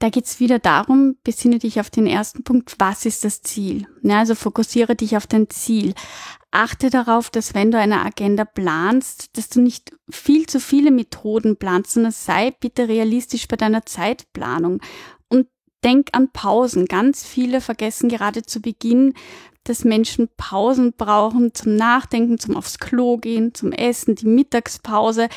Da 0.03 0.09
geht 0.09 0.25
es 0.25 0.41
wieder 0.41 0.59
darum, 0.59 1.15
besinne 1.23 1.61
dich 1.61 1.79
auf 1.79 1.89
den 1.89 2.09
ersten 2.09 2.43
Punkt, 2.43 2.75
was 2.81 3.07
ist 3.07 3.23
das 3.23 3.41
Ziel? 3.41 3.87
Ja, 4.03 4.19
also 4.19 4.35
fokussiere 4.35 4.97
dich 4.97 5.17
auf 5.17 5.29
dein 5.29 5.49
Ziel. 5.49 5.95
Achte 6.51 6.91
darauf, 6.91 7.31
dass 7.31 7.55
wenn 7.55 7.71
du 7.71 7.79
eine 7.79 8.05
Agenda 8.05 8.45
planst, 8.45 9.37
dass 9.37 9.49
du 9.49 9.61
nicht 9.61 9.93
viel 10.11 10.47
zu 10.47 10.59
viele 10.59 10.91
Methoden 10.91 11.57
planst, 11.57 11.93
sondern 11.93 12.11
sei 12.11 12.51
bitte 12.51 12.89
realistisch 12.89 13.47
bei 13.47 13.55
deiner 13.55 13.87
Zeitplanung. 13.87 14.81
Und 15.29 15.47
denk 15.85 16.09
an 16.11 16.33
Pausen. 16.33 16.87
Ganz 16.87 17.25
viele 17.25 17.61
vergessen 17.61 18.09
gerade 18.09 18.43
zu 18.43 18.61
Beginn, 18.61 19.15
dass 19.65 19.85
Menschen 19.85 20.29
Pausen 20.37 20.93
brauchen 20.93 21.55
zum 21.55 21.77
Nachdenken, 21.77 22.39
zum 22.39 22.57
aufs 22.57 22.79
Klo 22.79 23.17
gehen, 23.17 23.55
zum 23.55 23.73
Essen, 23.73 24.15
die 24.15 24.27
Mittagspause. 24.27 25.29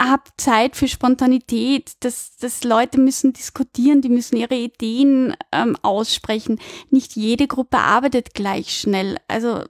Hab 0.00 0.28
Zeit 0.38 0.76
für 0.76 0.88
Spontanität, 0.88 1.92
dass, 2.00 2.36
dass 2.36 2.64
Leute 2.64 2.98
müssen 2.98 3.32
diskutieren, 3.32 4.00
die 4.00 4.08
müssen 4.08 4.36
ihre 4.36 4.56
Ideen 4.56 5.34
ähm, 5.52 5.76
aussprechen. 5.82 6.58
Nicht 6.90 7.16
jede 7.16 7.46
Gruppe 7.46 7.78
arbeitet 7.78 8.34
gleich 8.34 8.78
schnell. 8.78 9.16
Also 9.28 9.64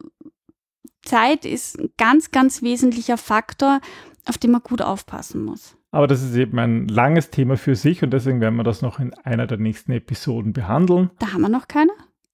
Zeit 1.03 1.45
ist 1.45 1.79
ein 1.79 1.90
ganz, 1.99 2.31
ganz 2.31 2.62
wesentlicher 2.62 3.16
Faktor, 3.16 3.81
auf 4.27 4.38
den 4.38 4.53
man 4.53 4.62
gut 4.62 4.83
aufpassen 4.83 5.45
muss. 5.45 5.77
Aber 5.90 6.07
das 6.07 6.23
ist 6.23 6.35
eben 6.37 6.59
ein 6.59 6.88
langes 6.88 7.29
Thema 7.29 7.59
für 7.59 7.77
sich 7.77 8.03
und 8.03 8.12
deswegen 8.12 8.40
werden 8.40 8.57
wir 8.57 8.64
das 8.64 8.81
noch 8.81 8.99
in 8.99 9.12
einer 9.25 9.47
der 9.47 9.59
nächsten 9.59 9.92
Episoden 9.92 10.55
behandeln. 10.55 11.11
Da 11.18 11.35
haben 11.35 11.42
wir 11.42 11.51
noch 11.51 11.68
keine? 11.68 11.91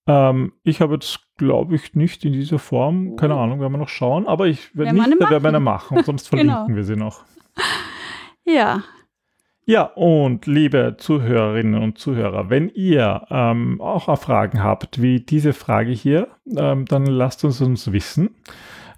Ähm, 0.08 0.52
ich 0.64 0.80
habe 0.80 0.94
jetzt, 0.94 1.20
glaube 1.36 1.74
ich, 1.76 1.94
nicht 1.94 2.24
in 2.24 2.32
dieser 2.32 2.58
Form, 2.58 3.16
keine. 3.16 3.34
Ahnung, 3.34 3.60
werden 3.60 3.72
wir 3.72 3.78
noch 3.78 3.90
schauen, 3.90 4.26
aber 4.26 4.46
ich 4.46 4.74
werde 4.74 4.94
nicht, 4.94 5.20
da 5.20 5.30
werden 5.30 5.42
wir 5.42 5.48
eine 5.48 5.60
machen, 5.60 6.02
sonst 6.02 6.30
genau. 6.30 6.52
verlinken 6.52 6.76
wir 6.76 6.84
sie 6.84 6.96
noch. 6.96 7.24
Ja. 8.44 8.82
Ja, 9.66 9.82
und 9.82 10.46
liebe 10.46 10.96
Zuhörerinnen 10.96 11.82
und 11.82 11.98
Zuhörer, 11.98 12.48
wenn 12.48 12.70
ihr 12.70 13.26
ähm, 13.28 13.78
auch 13.82 14.18
Fragen 14.18 14.62
habt, 14.62 15.02
wie 15.02 15.20
diese 15.20 15.52
Frage 15.52 15.90
hier, 15.90 16.28
ähm, 16.56 16.86
dann 16.86 17.04
lasst 17.04 17.44
uns 17.44 17.60
uns 17.60 17.92
wissen. 17.92 18.30